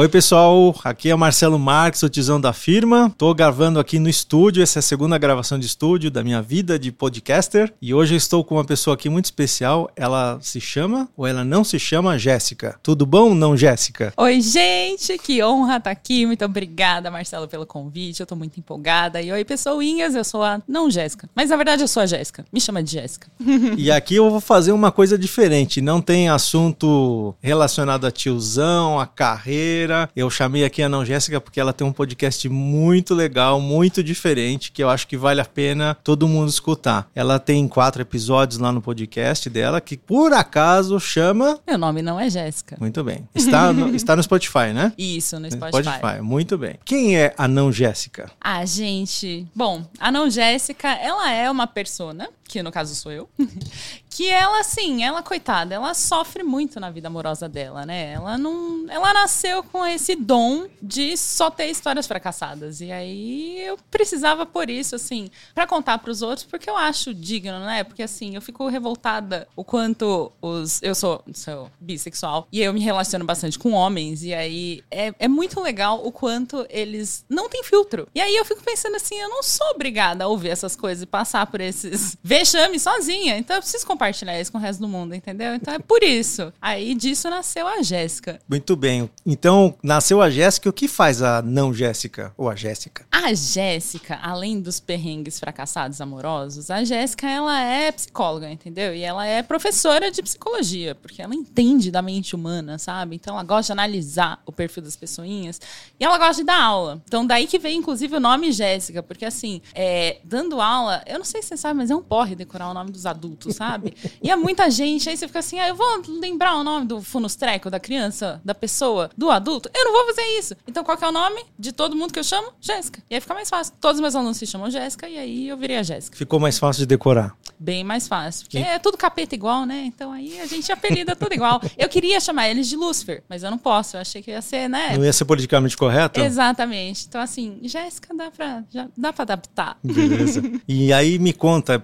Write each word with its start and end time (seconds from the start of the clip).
Oi, 0.00 0.08
pessoal. 0.08 0.74
Aqui 0.82 1.10
é 1.10 1.14
Marcelo 1.14 1.58
Marques, 1.58 2.02
o 2.02 2.08
tizão 2.08 2.40
da 2.40 2.54
firma. 2.54 3.14
Tô 3.18 3.34
gravando 3.34 3.78
aqui 3.78 3.98
no 3.98 4.08
estúdio. 4.08 4.62
Essa 4.62 4.78
é 4.78 4.80
a 4.80 4.82
segunda 4.82 5.18
gravação 5.18 5.58
de 5.58 5.66
estúdio 5.66 6.10
da 6.10 6.24
minha 6.24 6.40
vida 6.40 6.78
de 6.78 6.90
podcaster. 6.90 7.70
E 7.82 7.92
hoje 7.92 8.14
eu 8.14 8.16
estou 8.16 8.42
com 8.42 8.54
uma 8.54 8.64
pessoa 8.64 8.94
aqui 8.94 9.10
muito 9.10 9.26
especial. 9.26 9.90
Ela 9.94 10.38
se 10.40 10.58
chama 10.58 11.06
ou 11.14 11.26
ela 11.26 11.44
não 11.44 11.62
se 11.62 11.78
chama 11.78 12.18
Jéssica. 12.18 12.80
Tudo 12.82 13.04
bom, 13.04 13.34
não, 13.34 13.54
Jéssica? 13.54 14.10
Oi, 14.16 14.40
gente. 14.40 15.18
Que 15.18 15.44
honra 15.44 15.76
estar 15.76 15.90
aqui. 15.90 16.24
Muito 16.24 16.46
obrigada, 16.46 17.10
Marcelo, 17.10 17.46
pelo 17.46 17.66
convite. 17.66 18.20
Eu 18.20 18.26
tô 18.26 18.34
muito 18.34 18.58
empolgada. 18.58 19.20
E 19.20 19.30
oi, 19.30 19.44
pessoinhas. 19.44 20.14
Eu 20.14 20.24
sou 20.24 20.42
a 20.42 20.62
não 20.66 20.90
Jéssica. 20.90 21.28
Mas 21.34 21.50
na 21.50 21.56
verdade 21.56 21.82
eu 21.82 21.88
sou 21.88 22.02
a 22.02 22.06
Jéssica. 22.06 22.42
Me 22.50 22.58
chama 22.58 22.82
de 22.82 22.92
Jéssica. 22.92 23.28
e 23.76 23.90
aqui 23.90 24.14
eu 24.14 24.30
vou 24.30 24.40
fazer 24.40 24.72
uma 24.72 24.90
coisa 24.90 25.18
diferente. 25.18 25.82
Não 25.82 26.00
tem 26.00 26.30
assunto 26.30 27.34
relacionado 27.42 28.06
a 28.06 28.10
tiozão, 28.10 28.98
a 28.98 29.06
carreira 29.06 29.89
eu 30.14 30.28
chamei 30.30 30.64
aqui 30.64 30.82
a 30.82 30.88
Não 30.88 31.04
Jéssica 31.04 31.40
porque 31.40 31.60
ela 31.60 31.72
tem 31.72 31.86
um 31.86 31.92
podcast 31.92 32.48
muito 32.48 33.14
legal, 33.14 33.60
muito 33.60 34.02
diferente, 34.02 34.70
que 34.72 34.82
eu 34.82 34.88
acho 34.88 35.06
que 35.06 35.16
vale 35.16 35.40
a 35.40 35.44
pena 35.44 35.96
todo 36.02 36.28
mundo 36.28 36.48
escutar. 36.48 37.08
Ela 37.14 37.38
tem 37.38 37.66
quatro 37.68 38.02
episódios 38.02 38.58
lá 38.58 38.72
no 38.72 38.80
podcast 38.80 39.48
dela, 39.50 39.80
que 39.80 39.96
por 39.96 40.32
acaso 40.32 40.98
chama. 41.00 41.58
Meu 41.66 41.78
nome 41.78 42.02
não 42.02 42.18
é 42.18 42.28
Jéssica. 42.30 42.76
Muito 42.80 43.02
bem. 43.02 43.28
Está 43.34 43.72
no, 43.72 43.94
está 43.96 44.14
no 44.14 44.22
Spotify, 44.22 44.72
né? 44.72 44.92
Isso, 44.96 45.38
no 45.38 45.50
Spotify. 45.50 45.82
Spotify. 45.82 46.20
Muito 46.20 46.56
bem. 46.56 46.76
Quem 46.84 47.16
é 47.16 47.34
a 47.36 47.48
Não 47.48 47.72
Jéssica? 47.72 48.30
Ah, 48.40 48.64
gente. 48.64 49.46
Bom, 49.54 49.84
a 49.98 50.10
Não 50.10 50.30
Jéssica, 50.30 50.88
ela 50.88 51.30
é 51.30 51.50
uma 51.50 51.66
persona, 51.66 52.28
que 52.50 52.62
no 52.62 52.72
caso 52.72 52.94
sou 52.96 53.12
eu, 53.12 53.28
que 54.10 54.28
ela, 54.28 54.60
assim, 54.60 55.04
ela, 55.04 55.22
coitada, 55.22 55.74
ela 55.74 55.94
sofre 55.94 56.42
muito 56.42 56.80
na 56.80 56.90
vida 56.90 57.06
amorosa 57.06 57.48
dela, 57.48 57.86
né? 57.86 58.12
Ela 58.12 58.36
não. 58.36 58.86
Ela 58.88 59.12
nasceu 59.14 59.62
com 59.62 59.86
esse 59.86 60.16
dom 60.16 60.66
de 60.82 61.16
só 61.16 61.48
ter 61.48 61.66
histórias 61.66 62.06
fracassadas. 62.06 62.80
E 62.80 62.90
aí 62.90 63.60
eu 63.60 63.78
precisava 63.90 64.44
por 64.44 64.68
isso, 64.68 64.96
assim, 64.96 65.30
para 65.54 65.66
contar 65.66 65.98
para 65.98 66.10
os 66.10 66.22
outros, 66.22 66.44
porque 66.44 66.68
eu 66.68 66.76
acho 66.76 67.14
digno, 67.14 67.60
né? 67.60 67.84
Porque 67.84 68.02
assim, 68.02 68.34
eu 68.34 68.42
fico 68.42 68.66
revoltada 68.66 69.46
o 69.54 69.62
quanto 69.62 70.32
os. 70.42 70.82
Eu 70.82 70.94
sou, 70.94 71.22
sou 71.32 71.70
bissexual 71.78 72.48
e 72.50 72.60
eu 72.60 72.72
me 72.72 72.80
relaciono 72.80 73.24
bastante 73.24 73.58
com 73.58 73.72
homens. 73.72 74.24
E 74.24 74.34
aí 74.34 74.82
é, 74.90 75.14
é 75.18 75.28
muito 75.28 75.60
legal 75.60 76.04
o 76.04 76.10
quanto 76.10 76.66
eles 76.68 77.24
não 77.28 77.48
têm 77.48 77.62
filtro. 77.62 78.08
E 78.12 78.20
aí 78.20 78.34
eu 78.34 78.44
fico 78.44 78.62
pensando 78.62 78.96
assim, 78.96 79.14
eu 79.20 79.28
não 79.28 79.42
sou 79.42 79.68
obrigada 79.68 80.24
a 80.24 80.26
ouvir 80.26 80.48
essas 80.48 80.74
coisas 80.74 81.02
e 81.02 81.06
passar 81.06 81.46
por 81.46 81.60
esses 81.60 82.16
vexames 82.40 82.82
sozinha. 82.82 83.36
Então 83.36 83.56
eu 83.56 83.62
preciso 83.62 83.86
compartilhar 83.86 84.40
isso 84.40 84.50
com 84.50 84.58
o 84.58 84.60
resto 84.60 84.80
do 84.80 84.88
mundo, 84.88 85.14
entendeu? 85.14 85.54
Então 85.54 85.74
é 85.74 85.78
por 85.78 86.02
isso. 86.02 86.52
Aí 86.60 86.94
disso 86.94 87.28
nasceu 87.28 87.66
a 87.68 87.82
Jéssica. 87.82 88.40
Muito 88.48 88.74
bem. 88.76 89.10
Então, 89.26 89.74
nasceu 89.82 90.22
a 90.22 90.30
Jéssica, 90.30 90.68
o 90.68 90.72
que 90.72 90.88
faz 90.88 91.22
a 91.22 91.42
não 91.42 91.72
Jéssica 91.72 92.32
ou 92.36 92.48
a 92.48 92.56
Jéssica? 92.56 93.04
A 93.12 93.32
Jéssica, 93.34 94.18
além 94.22 94.60
dos 94.60 94.80
perrengues 94.80 95.38
fracassados 95.38 96.00
amorosos, 96.00 96.70
a 96.70 96.82
Jéssica 96.82 97.28
ela 97.28 97.60
é 97.60 97.92
psicóloga, 97.92 98.50
entendeu? 98.50 98.94
E 98.94 99.02
ela 99.02 99.26
é 99.26 99.42
professora 99.42 100.10
de 100.10 100.22
psicologia, 100.22 100.94
porque 100.94 101.20
ela 101.20 101.34
entende 101.34 101.90
da 101.90 102.00
mente 102.00 102.34
humana, 102.34 102.78
sabe? 102.78 103.16
Então 103.16 103.34
ela 103.34 103.44
gosta 103.44 103.66
de 103.66 103.72
analisar 103.72 104.40
o 104.46 104.52
perfil 104.52 104.82
das 104.82 104.96
pessoinhas 104.96 105.60
e 105.98 106.04
ela 106.04 106.16
gosta 106.16 106.36
de 106.36 106.44
dar 106.44 106.62
aula. 106.62 107.02
Então 107.06 107.26
daí 107.26 107.46
que 107.46 107.58
vem 107.58 107.78
inclusive 107.78 108.16
o 108.16 108.20
nome 108.20 108.52
Jéssica, 108.52 109.02
porque 109.02 109.24
assim, 109.24 109.60
é, 109.74 110.18
dando 110.24 110.60
aula, 110.60 111.02
eu 111.06 111.18
não 111.18 111.24
sei 111.24 111.42
se 111.42 111.48
você 111.48 111.56
sabe, 111.58 111.78
mas 111.78 111.90
é 111.90 111.94
um 111.94 112.02
porre 112.02 112.29
decorar 112.34 112.70
o 112.70 112.74
nome 112.74 112.90
dos 112.90 113.06
adultos, 113.06 113.56
sabe? 113.56 113.94
E 114.22 114.30
é 114.30 114.36
muita 114.36 114.70
gente, 114.70 115.08
aí 115.08 115.16
você 115.16 115.26
fica 115.26 115.38
assim, 115.38 115.58
ah, 115.58 115.68
eu 115.68 115.74
vou 115.74 115.86
lembrar 116.20 116.56
o 116.56 116.64
nome 116.64 116.86
do 116.86 117.02
funustreco 117.02 117.70
da 117.70 117.80
criança, 117.80 118.40
da 118.44 118.54
pessoa, 118.54 119.10
do 119.16 119.30
adulto. 119.30 119.70
Eu 119.74 119.84
não 119.84 119.92
vou 119.92 120.06
fazer 120.06 120.26
isso. 120.38 120.56
Então 120.66 120.84
qual 120.84 120.96
que 120.96 121.04
é 121.04 121.08
o 121.08 121.12
nome 121.12 121.44
de 121.58 121.72
todo 121.72 121.96
mundo 121.96 122.12
que 122.12 122.18
eu 122.18 122.24
chamo? 122.24 122.52
Jéssica. 122.60 123.02
E 123.10 123.14
aí 123.14 123.20
fica 123.20 123.34
mais 123.34 123.48
fácil. 123.48 123.74
Todos 123.80 123.96
os 123.96 124.00
meus 124.00 124.14
alunos 124.14 124.36
se 124.36 124.46
chamam 124.46 124.70
Jéssica 124.70 125.08
e 125.08 125.18
aí 125.18 125.48
eu 125.48 125.56
virei 125.56 125.76
a 125.76 125.82
Jéssica. 125.82 126.16
Ficou 126.16 126.38
mais 126.38 126.58
fácil 126.58 126.80
de 126.80 126.86
decorar. 126.86 127.34
Bem 127.58 127.84
mais 127.84 128.08
fácil. 128.08 128.44
Porque 128.44 128.58
e... 128.58 128.62
é 128.62 128.78
tudo 128.78 128.96
capeta 128.96 129.34
igual, 129.34 129.66
né? 129.66 129.84
Então 129.86 130.12
aí 130.12 130.40
a 130.40 130.46
gente 130.46 130.70
apelida 130.72 131.14
tudo 131.14 131.34
igual. 131.34 131.60
Eu 131.76 131.88
queria 131.88 132.20
chamar 132.20 132.48
eles 132.48 132.68
de 132.68 132.76
Lúcifer, 132.76 133.22
mas 133.28 133.42
eu 133.42 133.50
não 133.50 133.58
posso. 133.58 133.96
Eu 133.96 134.00
achei 134.00 134.22
que 134.22 134.30
ia 134.30 134.42
ser, 134.42 134.68
né? 134.68 134.96
Não 134.96 135.04
ia 135.04 135.12
ser 135.12 135.24
politicamente 135.24 135.76
correto? 135.76 136.20
Exatamente. 136.20 137.06
Então, 137.08 137.20
assim, 137.20 137.58
Jéssica 137.62 138.14
dá 138.14 138.30
pra, 138.30 138.64
já, 138.70 138.88
dá 138.96 139.12
pra 139.12 139.22
adaptar. 139.22 139.78
Beleza. 139.82 140.42
e 140.66 140.92
aí 140.92 141.18
me 141.18 141.32
conta, 141.32 141.78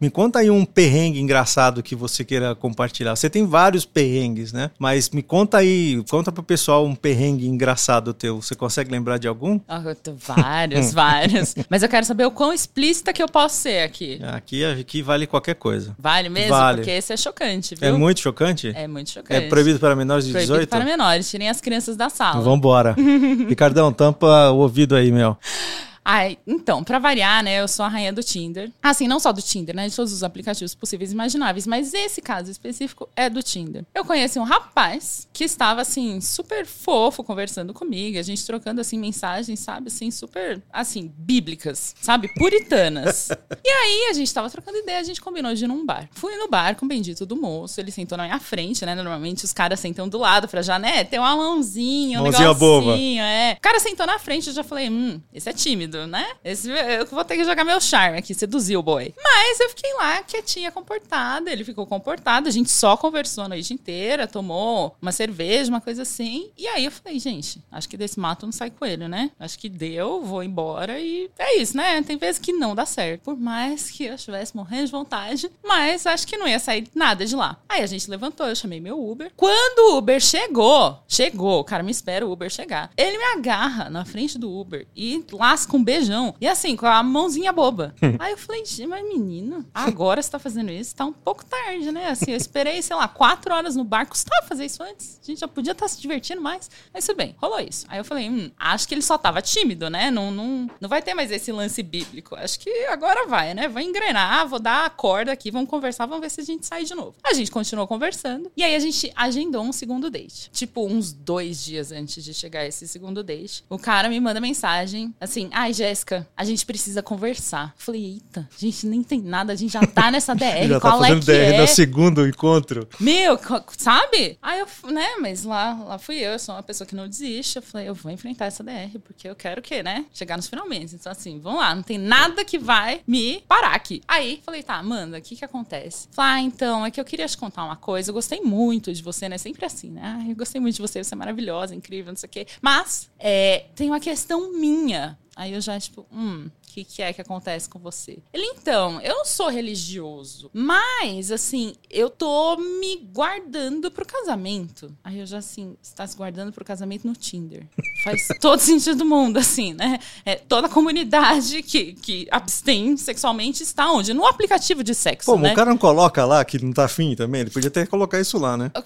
me 0.00 0.10
conta 0.10 0.38
aí 0.38 0.50
um 0.50 0.64
perrengue 0.64 1.20
engraçado 1.20 1.82
que 1.82 1.94
você 1.94 2.24
queira 2.24 2.54
compartilhar. 2.54 3.16
Você 3.16 3.30
tem 3.30 3.46
vários 3.46 3.84
perrengues, 3.84 4.52
né? 4.52 4.70
Mas 4.78 5.10
me 5.10 5.22
conta 5.22 5.58
aí, 5.58 6.02
conta 6.08 6.30
pro 6.30 6.42
pessoal 6.42 6.84
um 6.84 6.94
perrengue 6.94 7.46
engraçado 7.46 8.14
teu. 8.14 8.40
Você 8.40 8.54
consegue 8.54 8.90
lembrar 8.90 9.18
de 9.18 9.28
algum? 9.28 9.58
Oh, 9.68 10.14
vários, 10.16 10.92
vários. 10.94 11.54
Mas 11.68 11.82
eu 11.82 11.88
quero 11.88 12.06
saber 12.06 12.24
o 12.24 12.30
quão 12.30 12.52
explícita 12.52 13.12
que 13.12 13.22
eu 13.22 13.28
posso 13.28 13.56
ser 13.56 13.82
aqui. 13.82 14.20
Aqui, 14.22 14.64
aqui 14.64 15.02
vale 15.02 15.26
qualquer 15.26 15.54
coisa. 15.54 15.94
Vale 15.98 16.28
mesmo? 16.28 16.50
Vale. 16.50 16.78
Porque 16.78 16.90
esse 16.90 17.12
é 17.12 17.16
chocante, 17.16 17.74
viu? 17.74 17.88
É 17.88 17.92
muito 17.92 18.20
chocante? 18.20 18.72
É 18.74 18.86
muito 18.86 19.10
chocante. 19.10 19.44
É 19.44 19.48
proibido 19.48 19.78
para 19.78 19.96
menores 19.96 20.24
de 20.24 20.32
proibido 20.32 20.54
18? 20.54 20.68
para 20.68 20.84
menores. 20.84 21.30
Tirem 21.30 21.48
as 21.48 21.60
crianças 21.60 21.96
da 21.96 22.08
sala. 22.08 22.40
Vambora. 22.40 22.94
Ricardão, 23.48 23.92
tampa 23.92 24.50
o 24.50 24.58
ouvido 24.58 24.94
aí, 24.94 25.10
meu. 25.10 25.36
Ai, 26.04 26.38
então, 26.46 26.82
para 26.82 26.98
variar, 26.98 27.42
né, 27.44 27.60
eu 27.60 27.68
sou 27.68 27.84
a 27.84 27.88
rainha 27.88 28.12
do 28.12 28.22
Tinder. 28.22 28.70
Assim, 28.82 29.06
não 29.06 29.20
só 29.20 29.32
do 29.32 29.42
Tinder, 29.42 29.74
né, 29.76 29.88
de 29.88 29.94
todos 29.94 30.12
os 30.12 30.22
aplicativos 30.22 30.74
possíveis 30.74 31.10
e 31.10 31.14
imagináveis, 31.14 31.66
mas 31.66 31.92
esse 31.92 32.22
caso 32.22 32.50
específico 32.50 33.08
é 33.14 33.28
do 33.28 33.42
Tinder. 33.42 33.84
Eu 33.94 34.04
conheci 34.04 34.38
um 34.38 34.44
rapaz 34.44 35.28
que 35.32 35.44
estava, 35.44 35.82
assim, 35.82 36.20
super 36.20 36.64
fofo 36.66 37.22
conversando 37.22 37.74
comigo, 37.74 38.18
a 38.18 38.22
gente 38.22 38.44
trocando, 38.46 38.80
assim, 38.80 38.98
mensagens, 38.98 39.60
sabe, 39.60 39.88
assim, 39.88 40.10
super, 40.10 40.62
assim, 40.72 41.12
bíblicas, 41.18 41.94
sabe, 42.00 42.28
puritanas. 42.34 43.28
e 43.64 43.68
aí, 43.68 44.08
a 44.10 44.14
gente 44.14 44.32
tava 44.32 44.48
trocando 44.48 44.78
ideia, 44.78 45.00
a 45.00 45.04
gente 45.04 45.20
combinou 45.20 45.54
de 45.54 45.64
ir 45.64 45.68
num 45.68 45.84
bar. 45.84 46.08
Fui 46.12 46.34
no 46.36 46.48
bar 46.48 46.76
com 46.76 46.86
o 46.86 46.88
bendito 46.88 47.26
do 47.26 47.36
moço, 47.36 47.78
ele 47.80 47.90
sentou 47.90 48.16
na 48.16 48.24
minha 48.24 48.40
frente, 48.40 48.86
né, 48.86 48.94
normalmente 48.94 49.44
os 49.44 49.52
caras 49.52 49.78
sentam 49.78 50.08
do 50.08 50.18
lado 50.18 50.48
pra 50.48 50.62
já, 50.62 50.78
né, 50.78 51.04
ter 51.04 51.18
uma 51.18 51.36
mãozinha, 51.36 52.20
um 52.20 52.24
Mãozinha 52.24 52.48
negocinho, 52.48 52.82
boba. 52.82 52.96
é. 52.96 53.52
O 53.58 53.60
cara 53.60 53.78
sentou 53.78 54.06
na 54.06 54.18
frente, 54.18 54.48
eu 54.48 54.54
já 54.54 54.64
falei, 54.64 54.88
hum, 54.88 55.20
esse 55.32 55.48
é 55.48 55.52
tímido 55.52 55.89
né? 56.06 56.26
Esse, 56.44 56.70
eu 56.70 57.06
vou 57.06 57.24
ter 57.24 57.36
que 57.36 57.44
jogar 57.44 57.64
meu 57.64 57.80
charme 57.80 58.18
aqui, 58.18 58.34
seduzir 58.34 58.76
o 58.76 58.82
boy. 58.82 59.14
Mas 59.22 59.60
eu 59.60 59.68
fiquei 59.70 59.92
lá 59.94 60.22
quietinha, 60.22 60.70
comportada. 60.70 61.50
Ele 61.50 61.64
ficou 61.64 61.86
comportado. 61.86 62.48
A 62.48 62.52
gente 62.52 62.70
só 62.70 62.96
conversou 62.96 63.44
a 63.44 63.48
noite 63.48 63.72
inteira, 63.74 64.26
tomou 64.26 64.96
uma 65.00 65.12
cerveja, 65.12 65.70
uma 65.70 65.80
coisa 65.80 66.02
assim. 66.02 66.50
E 66.56 66.66
aí 66.68 66.84
eu 66.84 66.90
falei, 66.90 67.18
gente, 67.18 67.62
acho 67.70 67.88
que 67.88 67.96
desse 67.96 68.18
mato 68.18 68.46
não 68.46 68.52
sai 68.52 68.70
coelho, 68.70 69.08
né? 69.08 69.30
Acho 69.38 69.58
que 69.58 69.68
deu, 69.68 70.22
vou 70.22 70.42
embora 70.42 70.98
e 70.98 71.30
é 71.38 71.56
isso, 71.58 71.76
né? 71.76 72.02
Tem 72.02 72.16
vezes 72.16 72.40
que 72.40 72.52
não 72.52 72.74
dá 72.74 72.86
certo. 72.86 73.22
Por 73.22 73.36
mais 73.36 73.90
que 73.90 74.04
eu 74.04 74.14
estivesse 74.14 74.56
morrendo 74.56 74.86
de 74.86 74.92
vontade, 74.92 75.50
mas 75.64 76.06
acho 76.06 76.26
que 76.26 76.36
não 76.36 76.48
ia 76.48 76.58
sair 76.58 76.88
nada 76.94 77.24
de 77.24 77.34
lá. 77.34 77.58
Aí 77.68 77.82
a 77.82 77.86
gente 77.86 78.10
levantou, 78.10 78.46
eu 78.46 78.56
chamei 78.56 78.80
meu 78.80 79.00
Uber. 79.00 79.32
Quando 79.36 79.92
o 79.92 79.98
Uber 79.98 80.20
chegou, 80.20 81.02
chegou, 81.08 81.60
o 81.60 81.64
cara 81.64 81.82
me 81.82 81.90
espera 81.90 82.26
o 82.26 82.32
Uber 82.32 82.50
chegar. 82.50 82.90
Ele 82.96 83.18
me 83.18 83.24
agarra 83.24 83.90
na 83.90 84.04
frente 84.04 84.38
do 84.38 84.50
Uber 84.50 84.86
e 84.94 85.24
lasca 85.32 85.76
beijão. 85.82 86.34
E 86.40 86.46
assim, 86.46 86.76
com 86.76 86.86
a 86.86 87.02
mãozinha 87.02 87.52
boba. 87.52 87.94
Aí 88.18 88.32
eu 88.32 88.38
falei, 88.38 88.62
mas 88.88 89.04
menino, 89.04 89.64
agora 89.74 90.22
você 90.22 90.30
tá 90.30 90.38
fazendo 90.38 90.70
isso? 90.70 90.94
Tá 90.94 91.04
um 91.04 91.12
pouco 91.12 91.44
tarde, 91.44 91.90
né? 91.90 92.08
Assim, 92.08 92.30
eu 92.30 92.36
esperei, 92.36 92.80
sei 92.82 92.96
lá, 92.96 93.08
quatro 93.08 93.54
horas 93.54 93.76
no 93.76 93.84
bar. 93.84 94.06
Custava 94.06 94.46
fazer 94.46 94.64
isso 94.64 94.82
antes? 94.82 95.18
A 95.22 95.26
gente 95.26 95.40
já 95.40 95.48
podia 95.48 95.72
estar 95.72 95.84
tá 95.84 95.88
se 95.88 96.00
divertindo 96.00 96.40
mais. 96.40 96.70
Mas 96.92 97.06
tudo 97.06 97.16
bem, 97.16 97.34
rolou 97.38 97.60
isso. 97.60 97.86
Aí 97.88 97.98
eu 97.98 98.04
falei, 98.04 98.28
hum, 98.28 98.50
acho 98.58 98.86
que 98.86 98.94
ele 98.94 99.02
só 99.02 99.16
tava 99.18 99.40
tímido, 99.42 99.88
né? 99.88 100.10
Não, 100.10 100.30
não, 100.30 100.70
não 100.80 100.88
vai 100.88 101.02
ter 101.02 101.14
mais 101.14 101.30
esse 101.30 101.52
lance 101.52 101.82
bíblico. 101.82 102.34
Acho 102.36 102.58
que 102.60 102.70
agora 102.86 103.26
vai, 103.26 103.54
né? 103.54 103.68
Vou 103.68 103.80
engrenar, 103.80 104.46
vou 104.48 104.58
dar 104.58 104.86
a 104.86 104.90
corda 104.90 105.32
aqui, 105.32 105.50
vamos 105.50 105.68
conversar, 105.68 106.06
vamos 106.06 106.22
ver 106.22 106.30
se 106.30 106.40
a 106.40 106.44
gente 106.44 106.66
sai 106.66 106.84
de 106.84 106.94
novo. 106.94 107.14
A 107.24 107.32
gente 107.32 107.50
continuou 107.50 107.86
conversando. 107.86 108.50
E 108.56 108.62
aí 108.62 108.74
a 108.74 108.78
gente 108.78 109.12
agendou 109.14 109.62
um 109.62 109.72
segundo 109.72 110.10
date. 110.10 110.50
Tipo, 110.50 110.86
uns 110.86 111.12
dois 111.12 111.64
dias 111.64 111.92
antes 111.92 112.24
de 112.24 112.34
chegar 112.34 112.66
esse 112.66 112.86
segundo 112.86 113.22
date. 113.22 113.64
O 113.68 113.78
cara 113.78 114.08
me 114.08 114.20
manda 114.20 114.40
mensagem 114.40 115.14
assim: 115.20 115.48
ai, 115.70 115.72
Jéssica, 115.72 116.28
a 116.36 116.44
gente 116.44 116.66
precisa 116.66 117.02
conversar. 117.02 117.72
Falei, 117.76 118.04
eita, 118.04 118.48
a 118.50 118.60
gente 118.60 118.86
nem 118.86 119.02
tem 119.02 119.20
nada, 119.20 119.52
a 119.52 119.56
gente 119.56 119.72
já 119.72 119.86
tá 119.86 120.10
nessa 120.10 120.34
DR. 120.34 120.66
já 120.68 120.80
tá 120.80 120.80
qual 120.80 121.00
tá 121.00 121.08
é 121.08 121.14
que 121.14 121.20
DR 121.20 121.32
é? 121.32 121.60
no 121.60 121.66
segundo 121.66 122.26
encontro. 122.26 122.88
Meu, 122.98 123.38
sabe? 123.76 124.36
Aí 124.42 124.60
eu, 124.60 124.66
né, 124.90 125.16
mas 125.20 125.44
lá, 125.44 125.74
lá 125.74 125.98
fui 125.98 126.16
eu, 126.16 126.32
eu 126.32 126.38
sou 126.38 126.54
uma 126.54 126.62
pessoa 126.62 126.86
que 126.86 126.94
não 126.94 127.08
desiste. 127.08 127.56
Eu 127.56 127.62
falei, 127.62 127.88
eu 127.88 127.94
vou 127.94 128.10
enfrentar 128.10 128.46
essa 128.46 128.62
DR, 128.62 128.98
porque 129.04 129.28
eu 129.28 129.36
quero 129.36 129.60
o 129.60 129.62
quê, 129.62 129.82
né? 129.82 130.04
Chegar 130.12 130.36
nos 130.36 130.48
finalmente. 130.48 130.94
Então, 130.94 131.12
assim, 131.12 131.38
vamos 131.38 131.60
lá, 131.60 131.74
não 131.74 131.82
tem 131.82 131.98
nada 131.98 132.44
que 132.44 132.58
vai 132.58 133.00
me 133.06 133.40
parar 133.46 133.74
aqui. 133.74 134.02
Aí, 134.08 134.42
falei, 134.44 134.62
tá, 134.62 134.74
Amanda, 134.74 135.18
o 135.18 135.22
que 135.22 135.36
que 135.36 135.44
acontece? 135.44 136.08
Falei, 136.10 136.30
ah, 136.30 136.40
então, 136.40 136.84
é 136.84 136.90
que 136.90 137.00
eu 137.00 137.04
queria 137.04 137.26
te 137.26 137.36
contar 137.36 137.64
uma 137.64 137.76
coisa. 137.76 138.10
Eu 138.10 138.14
gostei 138.14 138.40
muito 138.40 138.92
de 138.92 139.02
você, 139.02 139.28
né? 139.28 139.38
Sempre 139.38 139.64
assim, 139.64 139.90
né? 139.90 140.00
Ah, 140.02 140.28
eu 140.28 140.36
gostei 140.36 140.60
muito 140.60 140.76
de 140.76 140.82
você, 140.82 141.02
você 141.02 141.14
é 141.14 141.16
maravilhosa, 141.16 141.74
incrível, 141.74 142.12
não 142.12 142.16
sei 142.16 142.26
o 142.26 142.30
quê. 142.30 142.46
Mas, 142.60 143.08
é, 143.18 143.66
tem 143.74 143.88
uma 143.88 144.00
questão 144.00 144.52
minha 144.52 145.18
Aí 145.36 145.52
eu 145.52 145.60
já, 145.60 145.78
tipo, 145.78 146.06
hum, 146.12 146.50
que, 146.72 146.84
que 146.84 147.02
é 147.02 147.12
que 147.12 147.20
acontece 147.20 147.68
com 147.68 147.78
você? 147.78 148.18
Ele, 148.32 148.44
então, 148.56 149.00
eu 149.00 149.16
não 149.16 149.24
sou 149.24 149.48
religioso, 149.48 150.50
mas, 150.52 151.30
assim, 151.30 151.74
eu 151.90 152.08
tô 152.10 152.56
me 152.56 152.96
guardando 153.12 153.90
pro 153.90 154.06
casamento. 154.06 154.94
Aí 155.02 155.20
eu 155.20 155.26
já, 155.26 155.38
assim, 155.38 155.76
você 155.80 155.94
tá 155.94 156.06
se 156.06 156.16
guardando 156.16 156.52
pro 156.52 156.64
casamento 156.64 157.06
no 157.06 157.14
Tinder. 157.14 157.66
Faz 158.04 158.28
todo 158.40 158.60
sentido 158.60 158.96
do 158.98 159.04
mundo, 159.04 159.38
assim, 159.38 159.74
né? 159.74 159.98
É, 160.24 160.34
toda 160.36 160.66
a 160.66 160.70
comunidade 160.70 161.62
que, 161.62 161.92
que 161.94 162.26
abstém 162.30 162.96
sexualmente 162.96 163.62
está 163.62 163.90
onde? 163.90 164.12
No 164.14 164.26
aplicativo 164.26 164.82
de 164.82 164.94
sexo, 164.94 165.30
Pô, 165.30 165.38
né? 165.38 165.52
o 165.52 165.54
cara 165.54 165.70
não 165.70 165.78
coloca 165.78 166.24
lá 166.24 166.44
que 166.44 166.62
não 166.62 166.72
tá 166.72 166.84
afim 166.84 167.14
também? 167.14 167.42
Ele 167.42 167.50
podia 167.50 167.68
até 167.68 167.86
colocar 167.86 168.20
isso 168.20 168.38
lá, 168.38 168.56
né? 168.56 168.70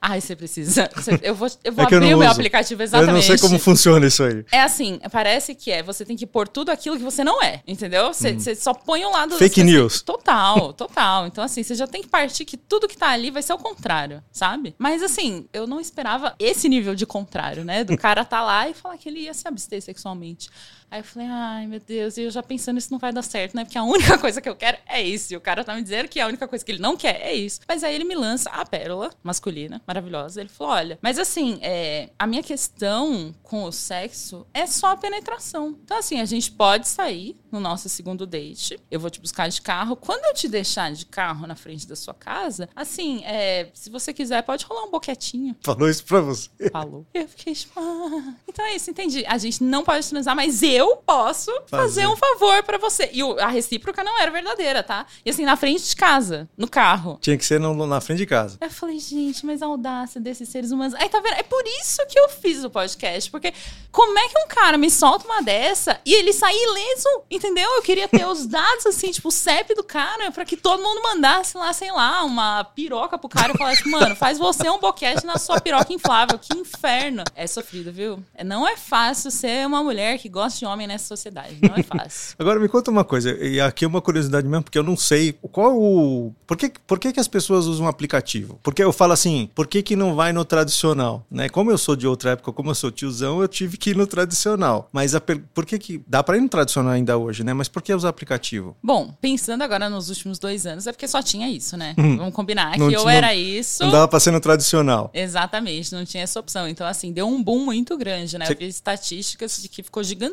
Ai, 0.00 0.20
você 0.20 0.34
precisa. 0.36 0.90
Eu 1.22 1.34
vou, 1.34 1.48
eu 1.64 1.72
vou 1.72 1.84
É 1.84 1.88
que 1.88 1.94
eu 1.94 1.98
abrir 1.98 2.10
não 2.10 2.16
o 2.16 2.20
meu 2.20 2.28
uso. 2.28 2.38
aplicativo 2.38 2.82
Eu 2.82 2.84
exatamente. 2.84 3.14
não 3.14 3.22
sei 3.22 3.38
como 3.38 3.58
funciona 3.58 4.06
isso 4.06 4.22
aí. 4.22 4.44
É 4.50 4.60
assim, 4.62 4.98
parece 5.10 5.54
que 5.54 5.70
é. 5.70 5.82
Você 5.82 5.99
tem 6.04 6.16
que 6.16 6.26
pôr 6.26 6.48
tudo 6.48 6.70
aquilo 6.70 6.96
que 6.96 7.02
você 7.02 7.22
não 7.24 7.42
é, 7.42 7.62
entendeu? 7.66 8.12
Você, 8.12 8.34
você 8.34 8.54
só 8.54 8.72
põe 8.74 9.04
o 9.04 9.10
lado... 9.10 9.34
Hum. 9.34 9.38
Fake 9.38 9.60
você- 9.60 9.64
news. 9.64 10.02
Total, 10.10 10.72
total. 10.72 11.26
Então, 11.26 11.42
assim, 11.42 11.62
você 11.62 11.74
já 11.74 11.86
tem 11.86 12.02
que 12.02 12.08
partir 12.08 12.44
que 12.44 12.56
tudo 12.56 12.88
que 12.88 12.96
tá 12.96 13.08
ali 13.08 13.30
vai 13.30 13.42
ser 13.42 13.52
o 13.52 13.58
contrário, 13.58 14.22
sabe? 14.30 14.74
Mas, 14.78 15.02
assim, 15.02 15.46
eu 15.52 15.66
não 15.66 15.80
esperava 15.80 16.34
esse 16.38 16.68
nível 16.68 16.94
de 16.94 17.06
contrário, 17.06 17.64
né? 17.64 17.84
Do 17.84 17.96
cara 17.96 18.24
tá 18.24 18.42
lá 18.42 18.68
e 18.68 18.74
falar 18.74 18.96
que 18.98 19.08
ele 19.08 19.20
ia 19.20 19.34
se 19.34 19.46
abster 19.46 19.80
sexualmente. 19.82 20.48
Aí 20.90 21.00
eu 21.00 21.04
falei, 21.04 21.28
ai, 21.30 21.66
meu 21.68 21.78
Deus, 21.78 22.16
e 22.16 22.22
eu 22.22 22.30
já 22.30 22.42
pensando 22.42 22.78
isso 22.78 22.90
não 22.90 22.98
vai 22.98 23.12
dar 23.12 23.22
certo, 23.22 23.54
né? 23.54 23.64
Porque 23.64 23.78
a 23.78 23.84
única 23.84 24.16
coisa 24.18 24.40
que 24.40 24.48
eu 24.48 24.56
quero 24.56 24.76
é 24.88 25.00
isso. 25.00 25.32
E 25.32 25.36
o 25.36 25.40
cara 25.40 25.62
tá 25.62 25.74
me 25.74 25.82
dizendo 25.82 26.08
que 26.08 26.18
a 26.18 26.26
única 26.26 26.48
coisa 26.48 26.64
que 26.64 26.72
ele 26.72 26.82
não 26.82 26.96
quer 26.96 27.20
é 27.22 27.32
isso. 27.32 27.60
Mas 27.68 27.84
aí 27.84 27.94
ele 27.94 28.04
me 28.04 28.16
lança 28.16 28.50
a 28.50 28.66
pérola 28.66 29.10
masculina, 29.22 29.80
maravilhosa. 29.86 30.40
Ele 30.40 30.48
falou: 30.48 30.72
olha, 30.72 30.98
mas 31.00 31.16
assim, 31.16 31.60
é, 31.62 32.10
a 32.18 32.26
minha 32.26 32.42
questão 32.42 33.32
com 33.42 33.62
o 33.64 33.70
sexo 33.72 34.44
é 34.52 34.66
só 34.66 34.88
a 34.88 34.96
penetração. 34.96 35.78
Então, 35.84 35.96
assim, 35.96 36.20
a 36.20 36.24
gente 36.24 36.50
pode 36.50 36.88
sair 36.88 37.36
no 37.52 37.60
nosso 37.60 37.88
segundo 37.88 38.26
date. 38.26 38.80
Eu 38.90 38.98
vou 38.98 39.10
te 39.10 39.20
buscar 39.20 39.48
de 39.48 39.62
carro. 39.62 39.94
Quando 39.94 40.24
eu 40.24 40.34
te 40.34 40.48
deixar 40.48 40.90
de 40.92 41.06
carro 41.06 41.46
na 41.46 41.54
frente 41.54 41.86
da 41.86 41.94
sua 41.94 42.14
casa, 42.14 42.68
assim, 42.74 43.22
é, 43.24 43.70
se 43.74 43.90
você 43.90 44.12
quiser, 44.12 44.42
pode 44.42 44.64
rolar 44.64 44.84
um 44.84 44.90
boquetinho. 44.90 45.54
Falou 45.62 45.88
isso 45.88 46.04
pra 46.04 46.20
você. 46.20 46.50
Falou. 46.70 47.06
Eu 47.14 47.28
fiquei 47.28 47.54
tipo, 47.54 47.78
ah. 47.78 48.34
Então 48.48 48.64
é 48.64 48.74
isso, 48.74 48.90
entendi. 48.90 49.24
A 49.26 49.38
gente 49.38 49.62
não 49.62 49.84
pode 49.84 50.08
transar, 50.08 50.34
mas 50.34 50.62
eu 50.62 50.79
posso 50.96 51.50
fazer, 51.66 51.82
Fazer. 52.02 52.06
um 52.08 52.16
favor 52.16 52.62
pra 52.62 52.78
você. 52.78 53.10
E 53.12 53.22
a 53.40 53.48
recíproca 53.48 54.02
não 54.04 54.18
era 54.20 54.30
verdadeira, 54.30 54.82
tá? 54.82 55.06
E 55.24 55.30
assim, 55.30 55.44
na 55.44 55.56
frente 55.56 55.84
de 55.88 55.96
casa, 55.96 56.48
no 56.56 56.68
carro. 56.68 57.18
Tinha 57.20 57.36
que 57.36 57.44
ser 57.44 57.58
no- 57.60 57.86
na 57.86 58.00
frente 58.00 58.18
de 58.18 58.26
casa. 58.26 58.58
Eu 58.60 58.70
falei, 58.70 58.98
gente, 58.98 59.44
mas 59.46 59.62
a 59.62 59.66
audácia 59.66 60.20
desses 60.20 60.48
seres 60.48 60.70
humanos. 60.70 60.94
Aí 60.94 61.08
tá 61.08 61.20
vendo? 61.20 61.34
É 61.34 61.42
por 61.42 61.62
isso 61.80 62.04
que 62.08 62.18
eu 62.18 62.28
fiz 62.28 62.62
o 62.64 62.70
podcast. 62.70 63.30
Porque 63.30 63.52
como 63.92 64.18
é 64.18 64.28
que 64.28 64.38
um 64.38 64.48
cara 64.48 64.76
me 64.78 64.90
solta 64.90 65.24
uma 65.26 65.42
dessa 65.42 66.00
e 66.04 66.12
ele 66.14 66.32
sai 66.32 66.54
ileso? 66.54 67.22
Entendeu? 67.30 67.68
Eu 67.76 67.82
queria 67.82 68.08
ter 68.08 68.26
os 68.26 68.46
dados, 68.46 68.86
assim, 68.86 69.10
tipo, 69.10 69.28
o 69.28 69.32
CEP 69.32 69.74
do 69.74 69.84
cara, 69.84 70.30
pra 70.32 70.44
que 70.44 70.56
todo 70.56 70.82
mundo 70.82 71.02
mandasse 71.02 71.56
lá, 71.56 71.72
sei 71.72 71.90
lá, 71.92 72.24
uma 72.24 72.64
piroca 72.64 73.18
pro 73.18 73.28
cara 73.28 73.52
e 73.54 73.58
falasse, 73.58 73.88
mano, 73.88 74.14
faz 74.16 74.38
você 74.38 74.68
um 74.68 74.78
boquete 74.78 75.24
na 75.26 75.38
sua 75.38 75.60
piroca 75.60 75.92
inflável. 75.92 76.38
Que 76.38 76.56
inferno. 76.58 77.22
É 77.34 77.46
sofrido, 77.46 77.92
viu? 77.92 78.22
É, 78.34 78.44
Não 78.44 78.66
é 78.66 78.76
fácil 78.76 79.30
ser 79.30 79.66
uma 79.66 79.82
mulher 79.82 80.18
que 80.18 80.28
gosta 80.28 80.58
de 80.58 80.64
homem 80.70 80.86
nessa 80.86 81.06
sociedade. 81.06 81.56
Não 81.62 81.74
é 81.76 81.82
fácil. 81.82 82.34
Agora 82.38 82.58
me 82.60 82.68
conta 82.68 82.90
uma 82.90 83.04
coisa, 83.04 83.30
e 83.44 83.60
aqui 83.60 83.84
é 83.84 83.88
uma 83.88 84.00
curiosidade 84.00 84.46
mesmo, 84.46 84.62
porque 84.64 84.78
eu 84.78 84.82
não 84.82 84.96
sei 84.96 85.32
qual 85.52 85.76
o. 85.76 86.32
Por 86.46 86.56
que, 86.56 86.72
por 86.86 86.98
que, 86.98 87.12
que 87.12 87.20
as 87.20 87.28
pessoas 87.28 87.66
usam 87.66 87.86
um 87.86 87.88
aplicativo? 87.88 88.58
Porque 88.62 88.82
eu 88.82 88.92
falo 88.92 89.12
assim, 89.12 89.48
por 89.54 89.66
que, 89.66 89.82
que 89.82 89.94
não 89.96 90.14
vai 90.14 90.32
no 90.32 90.44
tradicional? 90.44 91.24
Né? 91.30 91.48
Como 91.48 91.70
eu 91.70 91.78
sou 91.78 91.94
de 91.96 92.06
outra 92.06 92.30
época, 92.32 92.52
como 92.52 92.70
eu 92.70 92.74
sou 92.74 92.90
tiozão, 92.90 93.40
eu 93.40 93.48
tive 93.48 93.76
que 93.76 93.90
ir 93.90 93.96
no 93.96 94.06
tradicional. 94.06 94.88
Mas 94.92 95.14
a 95.14 95.20
por 95.20 95.64
que, 95.66 95.78
que. 95.78 96.02
Dá 96.06 96.22
pra 96.22 96.36
ir 96.36 96.40
no 96.40 96.48
tradicional 96.48 96.92
ainda 96.92 97.16
hoje, 97.16 97.44
né? 97.44 97.52
Mas 97.52 97.68
por 97.68 97.82
que 97.82 97.92
usar 97.94 98.08
aplicativo? 98.08 98.76
Bom, 98.82 99.14
pensando 99.20 99.62
agora 99.62 99.88
nos 99.88 100.08
últimos 100.08 100.38
dois 100.38 100.66
anos, 100.66 100.86
é 100.86 100.92
porque 100.92 101.06
só 101.08 101.22
tinha 101.22 101.48
isso, 101.48 101.76
né? 101.76 101.94
Vamos 101.96 102.34
combinar 102.34 102.72
que 102.74 102.96
ou 102.96 103.08
era 103.08 103.34
isso. 103.34 103.82
Não 103.84 103.90
dava 103.90 104.08
pra 104.08 104.20
ser 104.20 104.30
no 104.30 104.40
tradicional. 104.40 105.10
Exatamente, 105.14 105.92
não 105.92 106.04
tinha 106.04 106.22
essa 106.22 106.38
opção. 106.40 106.68
Então, 106.68 106.86
assim, 106.86 107.12
deu 107.12 107.26
um 107.28 107.42
boom 107.42 107.64
muito 107.64 107.96
grande, 107.96 108.36
né? 108.38 108.46
Cê- 108.46 108.52
Eu 108.52 108.56
vi 108.58 108.68
estatísticas 108.68 109.60
de 109.62 109.68
que 109.68 109.82
ficou 109.82 110.02
gigantesco 110.02 110.30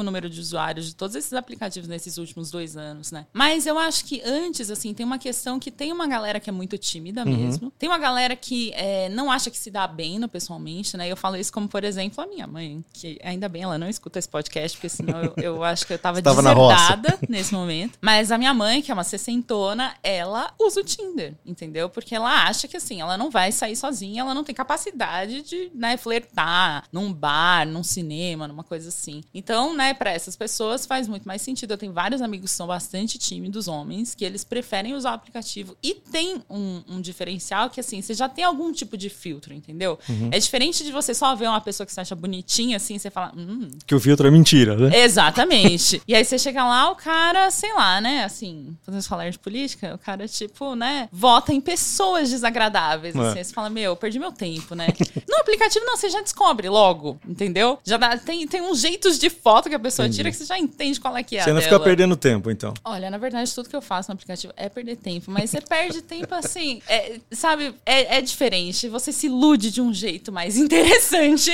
o 0.00 0.02
número 0.02 0.28
de 0.30 0.40
usuários 0.40 0.86
de 0.86 0.94
todos 0.94 1.14
esses 1.16 1.32
aplicativos 1.32 1.88
nesses 1.88 2.18
últimos 2.18 2.50
dois 2.50 2.76
anos, 2.76 3.10
né? 3.12 3.26
Mas 3.32 3.66
eu 3.66 3.78
acho 3.78 4.04
que 4.04 4.22
antes, 4.24 4.70
assim, 4.70 4.92
tem 4.94 5.04
uma 5.04 5.18
questão 5.18 5.58
que 5.58 5.70
tem 5.70 5.92
uma 5.92 6.06
galera 6.06 6.38
que 6.40 6.48
é 6.50 6.52
muito 6.52 6.76
tímida 6.78 7.24
Uhum. 7.24 7.36
mesmo. 7.36 7.72
Tem 7.78 7.88
uma 7.88 7.98
galera 7.98 8.34
que 8.36 8.72
é, 8.74 9.08
não 9.08 9.30
acha 9.30 9.50
que 9.50 9.58
se 9.58 9.70
dá 9.70 9.86
bem 9.86 10.18
no 10.18 10.28
pessoalmente, 10.28 10.96
né? 10.96 11.08
Eu 11.10 11.16
falo 11.16 11.36
isso 11.36 11.52
como, 11.52 11.68
por 11.68 11.84
exemplo, 11.84 12.22
a 12.22 12.26
minha 12.26 12.46
mãe, 12.46 12.84
que 12.92 13.18
ainda 13.22 13.48
bem 13.48 13.62
ela 13.62 13.78
não 13.78 13.88
escuta 13.88 14.18
esse 14.18 14.28
podcast, 14.28 14.76
porque 14.76 14.88
senão 14.88 15.20
eu, 15.22 15.34
eu 15.36 15.64
acho 15.64 15.86
que 15.86 15.92
eu 15.92 15.98
tava 15.98 16.20
deserdada 16.66 17.18
nesse 17.28 17.52
momento. 17.54 17.98
Mas 18.00 18.30
a 18.30 18.38
minha 18.38 18.52
mãe, 18.54 18.82
que 18.82 18.90
é 18.90 18.94
uma 18.94 19.04
sessentona, 19.04 19.94
ela 20.02 20.52
usa 20.58 20.80
o 20.80 20.84
Tinder, 20.84 21.34
entendeu? 21.44 21.88
Porque 21.88 22.14
ela 22.14 22.44
acha 22.46 22.68
que 22.68 22.76
assim, 22.76 23.00
ela 23.00 23.16
não 23.16 23.30
vai 23.30 23.50
sair 23.52 23.76
sozinha, 23.76 24.20
ela 24.22 24.34
não 24.34 24.44
tem 24.44 24.54
capacidade 24.54 25.42
de, 25.42 25.70
né, 25.74 25.96
flertar 25.96 26.84
num 26.92 27.12
bar, 27.12 27.66
num 27.66 27.82
cinema, 27.82 28.46
numa 28.46 28.62
coisa 28.64 28.88
assim. 28.88 29.22
Então, 29.34 29.65
né, 29.74 29.94
para 29.94 30.10
essas 30.10 30.36
pessoas 30.36 30.86
faz 30.86 31.08
muito 31.08 31.26
mais 31.26 31.42
sentido. 31.42 31.72
Eu 31.72 31.78
tenho 31.78 31.92
vários 31.92 32.20
amigos 32.22 32.50
que 32.50 32.56
são 32.56 32.66
bastante 32.66 33.18
tímidos, 33.18 33.68
homens, 33.68 34.14
que 34.14 34.24
eles 34.24 34.44
preferem 34.44 34.94
usar 34.94 35.12
o 35.12 35.14
aplicativo. 35.14 35.76
E 35.82 35.94
tem 35.94 36.42
um, 36.48 36.82
um 36.88 37.00
diferencial 37.00 37.70
que, 37.70 37.80
assim, 37.80 38.02
você 38.02 38.14
já 38.14 38.28
tem 38.28 38.44
algum 38.44 38.72
tipo 38.72 38.96
de 38.96 39.08
filtro, 39.08 39.52
entendeu? 39.54 39.98
É 40.30 40.38
diferente 40.38 40.84
de 40.84 40.92
você 40.92 41.14
só 41.14 41.34
ver 41.34 41.48
uma 41.48 41.60
pessoa 41.60 41.86
que 41.86 41.92
você 41.92 42.00
acha 42.00 42.14
bonitinha, 42.14 42.76
assim, 42.76 42.98
você 42.98 43.10
fala, 43.10 43.32
hum, 43.36 43.68
Que 43.86 43.94
o 43.94 44.00
filtro 44.00 44.26
é 44.26 44.30
mentira, 44.30 44.76
né? 44.76 45.04
Exatamente. 45.04 46.02
e 46.06 46.14
aí 46.14 46.24
você 46.24 46.38
chega 46.38 46.64
lá, 46.64 46.90
o 46.90 46.96
cara, 46.96 47.50
sei 47.50 47.72
lá, 47.74 48.00
né? 48.00 48.24
Assim, 48.24 48.76
podemos 48.84 49.06
falar 49.06 49.30
de 49.30 49.38
política? 49.38 49.94
O 49.94 49.98
cara, 49.98 50.26
tipo, 50.28 50.74
né? 50.74 51.08
Vota 51.12 51.52
em 51.52 51.60
pessoas 51.60 52.30
desagradáveis. 52.30 53.14
É. 53.14 53.20
Assim, 53.20 53.44
você 53.44 53.54
fala, 53.54 53.70
meu, 53.70 53.92
eu 53.92 53.96
perdi 53.96 54.18
meu 54.18 54.32
tempo, 54.32 54.74
né? 54.74 54.88
No 55.36 55.40
aplicativo, 55.42 55.84
não, 55.84 55.96
você 55.96 56.08
já 56.08 56.20
descobre 56.20 56.68
logo, 56.68 57.18
entendeu? 57.26 57.78
Já 57.84 57.96
dá, 57.96 58.16
tem, 58.16 58.46
tem 58.46 58.60
uns 58.62 58.80
jeitos 58.80 59.18
de 59.18 59.30
foto 59.30 59.68
que 59.68 59.74
a 59.74 59.78
pessoa 59.78 60.06
Entendi. 60.06 60.16
tira 60.18 60.30
que 60.30 60.36
você 60.36 60.44
já 60.44 60.58
entende 60.58 61.00
qual 61.00 61.16
é 61.16 61.22
que 61.22 61.36
é 61.36 61.42
Você 61.42 61.50
não 61.50 61.60
dela. 61.60 61.70
fica 61.72 61.80
perdendo 61.80 62.16
tempo, 62.16 62.50
então. 62.50 62.72
Olha, 62.84 63.10
na 63.10 63.18
verdade, 63.18 63.54
tudo 63.54 63.68
que 63.68 63.76
eu 63.76 63.82
faço 63.82 64.10
no 64.10 64.14
aplicativo 64.14 64.52
é 64.56 64.68
perder 64.68 64.96
tempo, 64.96 65.30
mas 65.30 65.50
você 65.50 65.60
perde 65.60 66.02
tempo 66.02 66.34
assim, 66.34 66.80
é, 66.88 67.18
sabe? 67.32 67.74
É, 67.84 68.18
é 68.18 68.20
diferente. 68.22 68.88
Você 68.88 69.12
se 69.12 69.26
ilude 69.26 69.70
de 69.70 69.80
um 69.80 69.92
jeito 69.92 70.32
mais 70.32 70.56
interessante. 70.58 71.52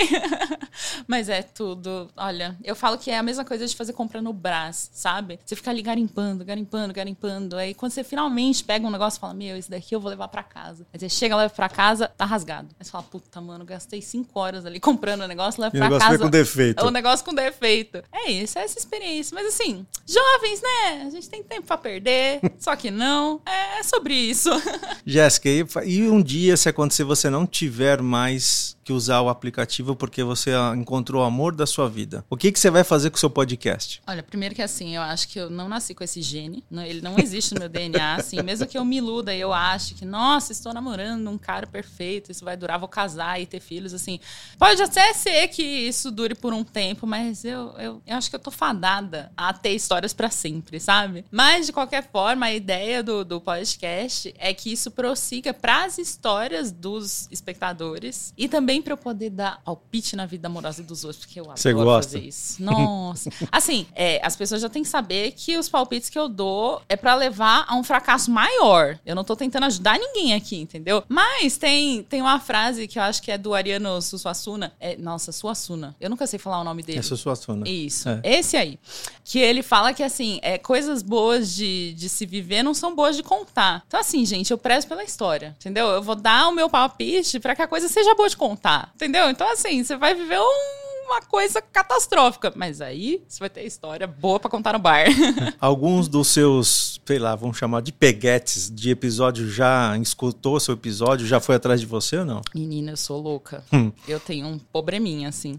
mas 1.06 1.28
é 1.28 1.42
tudo. 1.42 2.08
Olha, 2.16 2.56
eu 2.64 2.74
falo 2.76 2.98
que 2.98 3.10
é 3.10 3.18
a 3.18 3.22
mesma 3.22 3.44
coisa 3.44 3.66
de 3.66 3.74
fazer 3.74 3.92
compra 3.92 4.20
no 4.22 4.32
Brás, 4.32 4.90
sabe? 4.92 5.38
Você 5.44 5.56
fica 5.56 5.70
ali 5.70 5.82
garimpando, 5.82 6.44
garimpando, 6.44 6.92
garimpando. 6.92 7.56
Aí 7.56 7.74
quando 7.74 7.92
você 7.92 8.04
finalmente 8.04 8.64
pega 8.64 8.86
um 8.86 8.90
negócio 8.90 9.18
e 9.18 9.20
fala: 9.20 9.34
Meu, 9.34 9.56
esse 9.56 9.70
daqui 9.70 9.94
eu 9.94 10.00
vou 10.00 10.10
levar 10.10 10.28
pra 10.28 10.42
casa. 10.42 10.86
Aí 10.92 10.98
você 11.00 11.08
chega, 11.08 11.36
leva 11.36 11.52
pra 11.52 11.68
casa, 11.68 12.08
tá 12.08 12.24
rasgado. 12.24 12.68
Aí 12.78 12.84
você 12.84 12.90
fala: 12.90 13.04
Puta, 13.04 13.40
mano, 13.40 13.64
gastei 13.72 14.00
cinco 14.00 14.38
horas 14.38 14.64
ali 14.64 14.78
comprando 14.80 15.22
o 15.22 15.28
negócio, 15.28 15.64
o 15.64 15.70
pra 15.70 15.80
negócio 15.80 16.08
casa. 16.08 16.18
com 16.18 16.30
defeito. 16.30 16.84
O 16.84 16.90
negócio 16.90 17.24
com 17.24 17.34
defeito. 17.34 18.02
É 18.12 18.30
isso, 18.30 18.58
é 18.58 18.62
essa 18.62 18.78
experiência. 18.78 19.34
Mas 19.34 19.46
assim, 19.46 19.86
jovens, 20.06 20.62
né? 20.62 21.04
A 21.06 21.10
gente 21.10 21.28
tem 21.28 21.42
tempo 21.42 21.66
pra 21.66 21.76
perder, 21.76 22.40
só 22.58 22.76
que 22.76 22.90
não. 22.90 23.40
É 23.46 23.82
sobre 23.82 24.14
isso. 24.14 24.50
Jéssica, 25.04 25.48
e, 25.48 25.64
e 25.86 26.08
um 26.08 26.22
dia, 26.22 26.56
se 26.56 26.68
acontecer, 26.68 27.04
você 27.04 27.28
não 27.28 27.46
tiver 27.46 28.00
mais 28.02 28.76
que 28.84 28.92
usar 28.92 29.20
o 29.20 29.28
aplicativo 29.28 29.94
porque 29.94 30.24
você 30.24 30.50
ah, 30.50 30.74
encontrou 30.76 31.22
o 31.22 31.24
amor 31.24 31.54
da 31.54 31.66
sua 31.66 31.88
vida, 31.88 32.24
o 32.28 32.36
que, 32.36 32.50
que 32.50 32.58
você 32.58 32.70
vai 32.70 32.82
fazer 32.82 33.10
com 33.10 33.16
o 33.16 33.20
seu 33.20 33.30
podcast? 33.30 34.02
Olha, 34.06 34.22
primeiro 34.22 34.54
que 34.54 34.62
assim, 34.62 34.96
eu 34.96 35.02
acho 35.02 35.28
que 35.28 35.38
eu 35.38 35.48
não 35.48 35.68
nasci 35.68 35.94
com 35.94 36.02
esse 36.02 36.20
gene. 36.20 36.64
Ele 36.70 37.00
não 37.00 37.18
existe 37.18 37.54
no 37.54 37.60
meu 37.60 37.68
DNA, 37.68 38.16
assim. 38.16 38.42
Mesmo 38.42 38.66
que 38.66 38.76
eu 38.76 38.84
me 38.84 38.96
iluda 38.96 39.34
e 39.34 39.40
eu 39.40 39.52
ache 39.52 39.94
que, 39.94 40.04
nossa, 40.04 40.52
estou 40.52 40.72
namorando 40.72 41.28
um 41.28 41.38
cara 41.38 41.66
perfeito, 41.66 42.32
isso 42.32 42.44
vai 42.44 42.56
durar, 42.56 42.78
vou 42.78 42.88
casar 42.88 43.40
e 43.40 43.46
ter 43.46 43.60
filhos, 43.62 43.94
assim. 43.94 44.18
Pode 44.58 44.82
até 44.82 45.12
ser 45.14 45.48
que 45.48 45.62
isso 45.62 46.10
dure 46.10 46.34
por 46.34 46.52
um 46.52 46.64
tempo, 46.64 47.06
mas 47.06 47.44
eu, 47.44 47.74
eu, 47.78 48.02
eu 48.06 48.16
acho 48.16 48.28
que 48.28 48.36
eu 48.36 48.40
tô 48.40 48.50
fadada 48.50 49.32
a 49.36 49.52
ter 49.52 49.70
histórias 49.70 50.12
pra 50.12 50.30
sempre, 50.30 50.78
sabe? 50.80 51.24
Mas, 51.30 51.66
de 51.66 51.72
qualquer 51.72 52.08
forma, 52.10 52.46
a 52.46 52.52
ideia 52.52 53.02
do, 53.02 53.24
do 53.24 53.40
podcast 53.40 54.34
é 54.38 54.52
que 54.52 54.72
isso 54.72 54.90
prossiga 54.90 55.54
pras 55.54 55.98
histórias 55.98 56.70
dos 56.70 57.28
espectadores 57.30 58.32
e 58.36 58.48
também 58.48 58.82
pra 58.82 58.92
eu 58.94 58.96
poder 58.96 59.30
dar 59.30 59.60
palpite 59.64 60.16
na 60.16 60.26
vida 60.26 60.48
amorosa 60.48 60.82
dos 60.82 61.04
outros, 61.04 61.24
porque 61.24 61.38
eu 61.40 61.44
adoro 61.44 61.58
Você 61.58 61.72
gosta? 61.72 62.12
fazer 62.12 62.26
isso. 62.26 62.62
Nossa. 62.62 63.30
Assim, 63.52 63.86
é, 63.94 64.20
as 64.24 64.36
pessoas 64.36 64.60
já 64.60 64.68
têm 64.68 64.82
que 64.82 64.88
saber 64.88 65.32
que 65.32 65.56
os 65.56 65.68
palpites 65.68 66.08
que 66.08 66.18
eu 66.18 66.28
dou 66.28 66.82
é 66.88 66.96
pra 66.96 67.14
levar 67.14 67.64
a 67.68 67.76
um 67.76 67.84
fracasso 67.84 68.30
maior. 68.30 68.98
Eu 69.04 69.14
não 69.14 69.24
tô 69.24 69.36
tentando 69.36 69.64
ajudar 69.66 69.98
ninguém 69.98 70.34
aqui, 70.34 70.56
entendeu? 70.60 71.04
Mas 71.08 71.56
tem, 71.56 72.02
tem 72.04 72.20
uma 72.20 72.40
frase 72.40 72.88
que 72.88 72.98
eu 72.98 73.02
acho 73.02 73.22
que 73.22 73.30
é 73.30 73.38
do 73.42 73.52
Ariano 73.52 74.00
Suassuna. 74.00 74.72
É, 74.80 74.96
nossa, 74.96 75.32
Suassuna. 75.32 75.94
Eu 76.00 76.08
nunca 76.08 76.26
sei 76.26 76.38
falar 76.38 76.60
o 76.60 76.64
nome 76.64 76.82
dele. 76.82 76.98
É 76.98 77.00
a 77.00 77.02
sua 77.02 77.36
sona. 77.36 77.68
Isso. 77.68 78.08
É. 78.08 78.20
Esse 78.22 78.56
aí. 78.56 78.78
Que 79.24 79.38
ele 79.38 79.62
fala 79.62 79.92
que, 79.92 80.02
assim, 80.02 80.38
é, 80.42 80.56
coisas 80.56 81.02
boas 81.02 81.54
de, 81.54 81.92
de 81.94 82.08
se 82.08 82.24
viver 82.24 82.62
não 82.62 82.72
são 82.72 82.94
boas 82.94 83.16
de 83.16 83.22
contar. 83.22 83.82
Então, 83.86 84.00
assim, 84.00 84.24
gente, 84.24 84.50
eu 84.50 84.58
prezo 84.58 84.86
pela 84.86 85.04
história, 85.04 85.54
entendeu? 85.58 85.88
Eu 85.88 86.02
vou 86.02 86.14
dar 86.14 86.48
o 86.48 86.52
meu 86.52 86.70
palpite 86.70 87.38
pra 87.40 87.54
que 87.54 87.62
a 87.62 87.68
coisa 87.68 87.88
seja 87.88 88.14
boa 88.14 88.28
de 88.28 88.36
contar, 88.36 88.92
entendeu? 88.94 89.28
Então, 89.28 89.50
assim, 89.50 89.82
você 89.82 89.96
vai 89.96 90.14
viver 90.14 90.40
um 90.40 90.81
uma 91.04 91.20
coisa 91.20 91.60
catastrófica. 91.60 92.52
Mas 92.54 92.80
aí 92.80 93.22
você 93.28 93.38
vai 93.40 93.50
ter 93.50 93.64
história 93.64 94.06
boa 94.06 94.38
para 94.40 94.50
contar 94.50 94.72
no 94.72 94.78
bar. 94.78 95.06
Alguns 95.60 96.08
dos 96.08 96.28
seus, 96.28 97.00
sei 97.04 97.18
lá, 97.18 97.34
vamos 97.34 97.56
chamar 97.56 97.82
de 97.82 97.92
peguetes 97.92 98.70
de 98.70 98.90
episódio 98.90 99.50
já 99.50 99.96
escutou 99.98 100.58
seu 100.58 100.74
episódio, 100.74 101.26
já 101.26 101.40
foi 101.40 101.56
atrás 101.56 101.80
de 101.80 101.86
você 101.86 102.18
ou 102.18 102.24
não? 102.24 102.42
Menina, 102.54 102.92
eu 102.92 102.96
sou 102.96 103.20
louca. 103.20 103.64
Hum. 103.72 103.92
Eu 104.06 104.18
tenho 104.18 104.46
um 104.46 104.58
probleminha, 104.58 105.28
assim. 105.28 105.58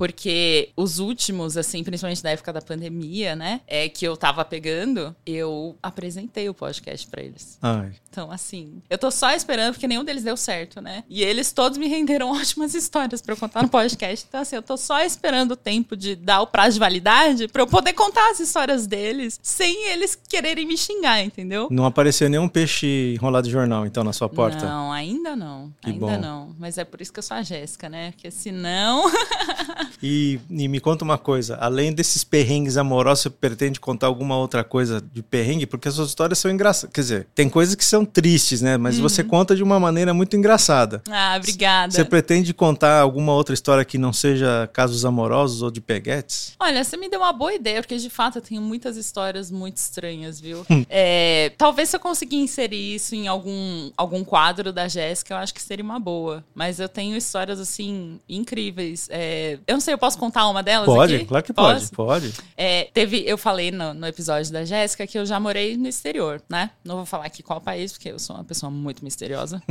Porque 0.00 0.70
os 0.74 0.98
últimos, 0.98 1.58
assim, 1.58 1.84
principalmente 1.84 2.22
da 2.22 2.30
época 2.30 2.54
da 2.54 2.62
pandemia, 2.62 3.36
né? 3.36 3.60
É 3.66 3.86
que 3.86 4.02
eu 4.02 4.16
tava 4.16 4.42
pegando, 4.46 5.14
eu 5.26 5.76
apresentei 5.82 6.48
o 6.48 6.54
podcast 6.54 7.06
pra 7.06 7.22
eles. 7.22 7.58
Ai. 7.60 7.92
Então, 8.08 8.30
assim, 8.32 8.80
eu 8.88 8.96
tô 8.96 9.10
só 9.10 9.30
esperando, 9.32 9.74
porque 9.74 9.86
nenhum 9.86 10.02
deles 10.02 10.24
deu 10.24 10.38
certo, 10.38 10.80
né? 10.80 11.04
E 11.06 11.22
eles 11.22 11.52
todos 11.52 11.76
me 11.76 11.86
renderam 11.86 12.32
ótimas 12.32 12.74
histórias 12.74 13.20
pra 13.20 13.34
eu 13.34 13.36
contar 13.36 13.62
no 13.62 13.68
podcast. 13.68 14.24
Então, 14.26 14.40
assim, 14.40 14.56
eu 14.56 14.62
tô 14.62 14.78
só 14.78 15.02
esperando 15.02 15.50
o 15.50 15.56
tempo 15.56 15.94
de 15.94 16.16
dar 16.16 16.40
o 16.40 16.46
prazo 16.46 16.74
de 16.74 16.80
validade 16.80 17.46
pra 17.48 17.60
eu 17.60 17.66
poder 17.66 17.92
contar 17.92 18.30
as 18.30 18.40
histórias 18.40 18.86
deles 18.86 19.38
sem 19.42 19.90
eles 19.90 20.18
quererem 20.28 20.66
me 20.66 20.78
xingar, 20.78 21.22
entendeu? 21.22 21.68
Não 21.70 21.84
apareceu 21.84 22.30
nenhum 22.30 22.48
peixe 22.48 23.12
enrolado 23.16 23.46
de 23.46 23.52
jornal, 23.52 23.84
então, 23.84 24.02
na 24.02 24.14
sua 24.14 24.30
porta? 24.30 24.64
Não, 24.64 24.90
ainda 24.90 25.36
não. 25.36 25.70
Que 25.82 25.90
ainda 25.90 26.06
bom. 26.06 26.18
não. 26.18 26.56
Mas 26.58 26.78
é 26.78 26.86
por 26.86 27.02
isso 27.02 27.12
que 27.12 27.18
eu 27.18 27.22
sou 27.22 27.36
a 27.36 27.42
Jéssica, 27.42 27.90
né? 27.90 28.12
Porque 28.12 28.30
senão. 28.30 29.04
E, 30.02 30.40
e 30.48 30.68
me 30.68 30.80
conta 30.80 31.04
uma 31.04 31.18
coisa, 31.18 31.56
além 31.56 31.92
desses 31.92 32.24
perrengues 32.24 32.76
amorosos, 32.76 33.22
você 33.22 33.30
pretende 33.30 33.80
contar 33.80 34.06
alguma 34.06 34.36
outra 34.36 34.64
coisa 34.64 35.02
de 35.12 35.22
perrengue? 35.22 35.66
Porque 35.66 35.88
as 35.88 35.94
suas 35.94 36.08
histórias 36.08 36.38
são 36.38 36.50
engraçadas. 36.50 36.92
Quer 36.92 37.00
dizer, 37.00 37.26
tem 37.34 37.48
coisas 37.48 37.74
que 37.74 37.84
são 37.84 38.04
tristes, 38.04 38.60
né? 38.60 38.76
Mas 38.76 38.98
você 38.98 39.22
conta 39.22 39.54
de 39.54 39.62
uma 39.62 39.78
maneira 39.78 40.14
muito 40.14 40.36
engraçada. 40.36 41.02
ah, 41.10 41.34
obrigada. 41.36 41.92
Você 41.92 42.04
pretende 42.04 42.52
contar 42.54 43.00
alguma 43.00 43.32
outra 43.32 43.54
história 43.54 43.84
que 43.84 43.98
não 43.98 44.12
seja 44.12 44.68
casos 44.72 45.04
amorosos 45.04 45.62
ou 45.62 45.70
de 45.70 45.80
peguetes? 45.80 46.54
Olha, 46.58 46.82
você 46.82 46.96
me 46.96 47.08
deu 47.08 47.20
uma 47.20 47.32
boa 47.32 47.52
ideia, 47.52 47.82
porque 47.82 47.96
de 47.96 48.10
fato 48.10 48.38
eu 48.38 48.42
tenho 48.42 48.62
muitas 48.62 48.96
histórias 48.96 49.50
muito 49.50 49.76
estranhas, 49.76 50.40
viu? 50.40 50.64
É, 50.92 51.52
talvez 51.56 51.88
se 51.88 51.96
eu 51.96 52.00
conseguir 52.00 52.36
inserir 52.36 52.96
isso 52.96 53.14
em 53.14 53.28
algum, 53.28 53.90
algum 53.96 54.24
quadro 54.24 54.72
da 54.72 54.88
Jéssica, 54.88 55.34
eu 55.34 55.38
acho 55.38 55.54
que 55.54 55.62
seria 55.62 55.84
uma 55.84 56.00
boa. 56.00 56.44
Mas 56.54 56.80
eu 56.80 56.88
tenho 56.88 57.16
histórias, 57.16 57.60
assim, 57.60 58.18
incríveis. 58.28 59.06
É, 59.10 59.58
eu 59.66 59.74
não 59.74 59.80
sei, 59.80 59.89
eu 59.92 59.98
posso 59.98 60.18
contar 60.18 60.48
uma 60.48 60.62
delas 60.62 60.86
Pode, 60.86 61.16
aqui? 61.16 61.24
claro 61.24 61.44
que 61.44 61.52
pode, 61.52 61.80
Posso? 61.80 61.92
pode. 61.92 62.34
É, 62.56 62.88
teve, 62.92 63.22
eu 63.26 63.36
falei 63.38 63.70
no, 63.70 63.94
no 63.94 64.06
episódio 64.06 64.52
da 64.52 64.64
Jéssica 64.64 65.06
que 65.06 65.18
eu 65.18 65.26
já 65.26 65.38
morei 65.40 65.76
no 65.76 65.88
exterior, 65.88 66.42
né? 66.48 66.70
Não 66.84 66.96
vou 66.96 67.06
falar 67.06 67.26
aqui 67.26 67.42
qual 67.42 67.60
país, 67.60 67.92
porque 67.92 68.10
eu 68.10 68.18
sou 68.18 68.36
uma 68.36 68.44
pessoa 68.44 68.70
muito 68.70 69.04
misteriosa. 69.04 69.62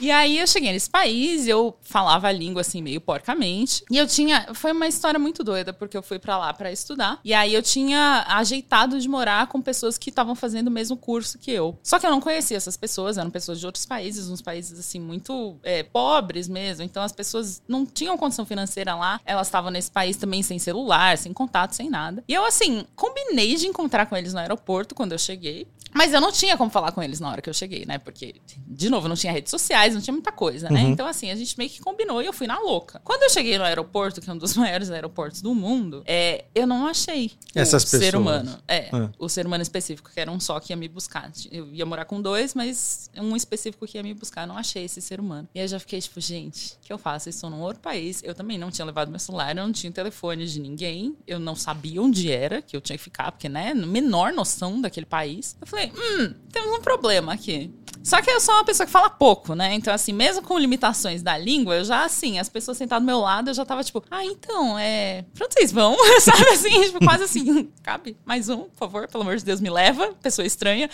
E 0.00 0.10
aí 0.10 0.38
eu 0.38 0.46
cheguei 0.46 0.72
nesse 0.72 0.90
país, 0.90 1.46
eu 1.46 1.76
falava 1.82 2.28
a 2.28 2.32
língua 2.32 2.60
assim 2.62 2.82
meio 2.82 3.00
porcamente. 3.00 3.84
E 3.90 3.96
eu 3.96 4.06
tinha, 4.06 4.48
foi 4.54 4.72
uma 4.72 4.86
história 4.86 5.18
muito 5.20 5.44
doida, 5.44 5.72
porque 5.72 5.96
eu 5.96 6.02
fui 6.02 6.18
pra 6.18 6.36
lá 6.36 6.52
pra 6.52 6.70
estudar. 6.72 7.20
E 7.24 7.32
aí 7.32 7.54
eu 7.54 7.62
tinha 7.62 8.24
ajeitado 8.28 9.00
de 9.00 9.08
morar 9.08 9.46
com 9.46 9.62
pessoas 9.62 9.96
que 9.96 10.10
estavam 10.10 10.34
fazendo 10.34 10.68
o 10.68 10.70
mesmo 10.70 10.96
curso 10.96 11.38
que 11.38 11.50
eu. 11.50 11.78
Só 11.82 11.98
que 11.98 12.06
eu 12.06 12.10
não 12.10 12.20
conhecia 12.20 12.56
essas 12.56 12.76
pessoas, 12.76 13.16
eram 13.18 13.30
pessoas 13.30 13.60
de 13.60 13.66
outros 13.66 13.86
países, 13.86 14.28
uns 14.28 14.42
países 14.42 14.78
assim 14.78 14.98
muito 15.00 15.56
é, 15.62 15.82
pobres 15.82 16.48
mesmo. 16.48 16.82
Então 16.84 17.02
as 17.02 17.12
pessoas 17.12 17.62
não 17.68 17.86
tinham 17.86 18.18
condição 18.18 18.44
financeira 18.64 18.94
lá, 18.94 19.20
elas 19.24 19.46
estavam 19.46 19.70
nesse 19.70 19.90
país 19.90 20.16
também 20.16 20.42
sem 20.42 20.58
celular, 20.58 21.16
sem 21.18 21.32
contato, 21.32 21.72
sem 21.72 21.88
nada. 21.88 22.24
E 22.26 22.32
eu, 22.34 22.44
assim, 22.44 22.84
combinei 22.96 23.54
de 23.56 23.66
encontrar 23.66 24.06
com 24.06 24.16
eles 24.16 24.32
no 24.32 24.40
aeroporto 24.40 24.94
quando 24.94 25.12
eu 25.12 25.18
cheguei. 25.18 25.66
Mas 25.94 26.12
eu 26.12 26.20
não 26.20 26.32
tinha 26.32 26.56
como 26.56 26.70
falar 26.70 26.90
com 26.92 27.02
eles 27.02 27.20
na 27.20 27.30
hora 27.30 27.40
que 27.40 27.48
eu 27.48 27.54
cheguei, 27.54 27.84
né? 27.86 27.98
Porque, 27.98 28.34
de 28.66 28.90
novo, 28.90 29.08
não 29.08 29.14
tinha 29.16 29.32
redes 29.32 29.50
sociais, 29.50 29.94
não 29.94 30.00
tinha 30.00 30.12
muita 30.12 30.32
coisa, 30.32 30.68
né? 30.68 30.80
Então, 30.80 31.06
assim, 31.06 31.30
a 31.30 31.36
gente 31.36 31.56
meio 31.56 31.70
que 31.70 31.80
combinou 31.80 32.20
e 32.22 32.26
eu 32.26 32.32
fui 32.32 32.46
na 32.46 32.58
louca. 32.58 33.00
Quando 33.04 33.22
eu 33.22 33.30
cheguei 33.30 33.56
no 33.56 33.64
aeroporto, 33.64 34.20
que 34.20 34.28
é 34.28 34.32
um 34.32 34.36
dos 34.38 34.54
maiores 34.58 34.90
aeroportos 34.90 35.40
do 35.40 35.54
mundo, 35.54 36.02
é, 36.06 36.44
eu 36.54 36.66
não 36.66 36.86
achei 36.86 37.30
Essas 37.54 37.84
o 37.84 37.86
ser 37.86 37.98
pessoas. 38.00 38.14
humano. 38.22 38.58
É, 38.66 38.88
Ah. 38.92 39.10
o 39.18 39.28
ser 39.28 39.46
humano 39.46 39.62
específico, 39.62 40.10
que 40.12 40.18
era 40.20 40.30
um 40.30 40.40
só 40.40 40.58
que 40.60 40.72
ia 40.72 40.76
me 40.76 40.88
buscar. 40.88 41.30
Eu 41.50 41.72
ia 41.72 41.86
morar 41.86 42.04
com 42.06 42.20
dois, 42.20 42.54
mas 42.54 43.08
um 43.16 43.36
específico 43.36 43.86
que 43.86 43.96
ia 43.96 44.02
me 44.02 44.12
buscar. 44.14 44.42
Eu 44.42 44.48
não 44.48 44.58
achei 44.58 44.84
esse 44.84 45.00
ser 45.00 45.20
humano. 45.20 45.48
E 45.54 45.58
aí 45.60 45.64
eu 45.64 45.68
já 45.68 45.78
fiquei 45.78 46.00
tipo, 46.00 46.20
gente, 46.20 46.74
o 46.74 46.86
que 46.86 46.92
eu 46.92 46.98
faço? 46.98 47.28
Eu 47.28 47.30
estou 47.30 47.48
num 47.50 47.60
outro 47.60 47.80
país. 47.80 48.20
Eu 48.24 48.34
também 48.34 48.58
não 48.58 48.70
tinha 48.70 48.84
levado 48.84 49.10
meu 49.10 49.20
celular, 49.20 49.56
eu 49.56 49.62
não 49.64 49.72
tinha 49.72 49.92
telefone 49.92 50.44
de 50.46 50.58
ninguém. 50.60 51.16
Eu 51.26 51.38
não 51.38 51.54
sabia 51.54 52.02
onde 52.02 52.30
era 52.32 52.60
que 52.60 52.76
eu 52.76 52.80
tinha 52.80 52.98
que 52.98 53.04
ficar, 53.04 53.30
porque, 53.30 53.48
né, 53.48 53.72
menor 53.74 54.32
noção 54.32 54.80
daquele 54.80 55.06
país. 55.06 55.56
Eu 55.60 55.66
falei, 55.66 55.83
hum, 55.94 56.34
temos 56.52 56.78
um 56.78 56.80
problema 56.80 57.32
aqui. 57.32 57.72
Só 58.04 58.20
que 58.20 58.30
eu 58.30 58.38
sou 58.38 58.54
uma 58.54 58.64
pessoa 58.64 58.84
que 58.86 58.92
fala 58.92 59.08
pouco, 59.08 59.54
né? 59.54 59.72
Então, 59.72 59.92
assim, 59.92 60.12
mesmo 60.12 60.42
com 60.42 60.58
limitações 60.58 61.22
da 61.22 61.38
língua, 61.38 61.76
eu 61.76 61.84
já, 61.84 62.04
assim, 62.04 62.38
as 62.38 62.50
pessoas 62.50 62.76
sentadas 62.76 63.02
do 63.02 63.06
meu 63.06 63.18
lado, 63.18 63.48
eu 63.48 63.54
já 63.54 63.64
tava 63.64 63.82
tipo, 63.82 64.04
ah, 64.10 64.22
então, 64.22 64.78
é. 64.78 65.24
Pra 65.32 65.46
onde 65.46 65.54
vocês 65.54 65.72
vão? 65.72 65.96
Sabe 66.20 66.50
assim? 66.50 66.82
Tipo, 66.82 67.02
quase 67.02 67.24
assim, 67.24 67.72
cabe 67.82 68.14
mais 68.26 68.50
um, 68.50 68.64
por 68.64 68.76
favor, 68.76 69.08
pelo 69.08 69.22
amor 69.22 69.38
de 69.38 69.44
Deus, 69.44 69.58
me 69.58 69.70
leva, 69.70 70.12
pessoa 70.22 70.44
estranha. 70.44 70.90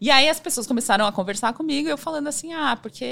E 0.00 0.10
aí 0.10 0.28
as 0.28 0.40
pessoas 0.40 0.66
começaram 0.66 1.06
a 1.06 1.12
conversar 1.12 1.52
comigo, 1.52 1.88
eu 1.88 1.96
falando 1.96 2.26
assim, 2.26 2.52
ah, 2.52 2.76
porque 2.76 3.04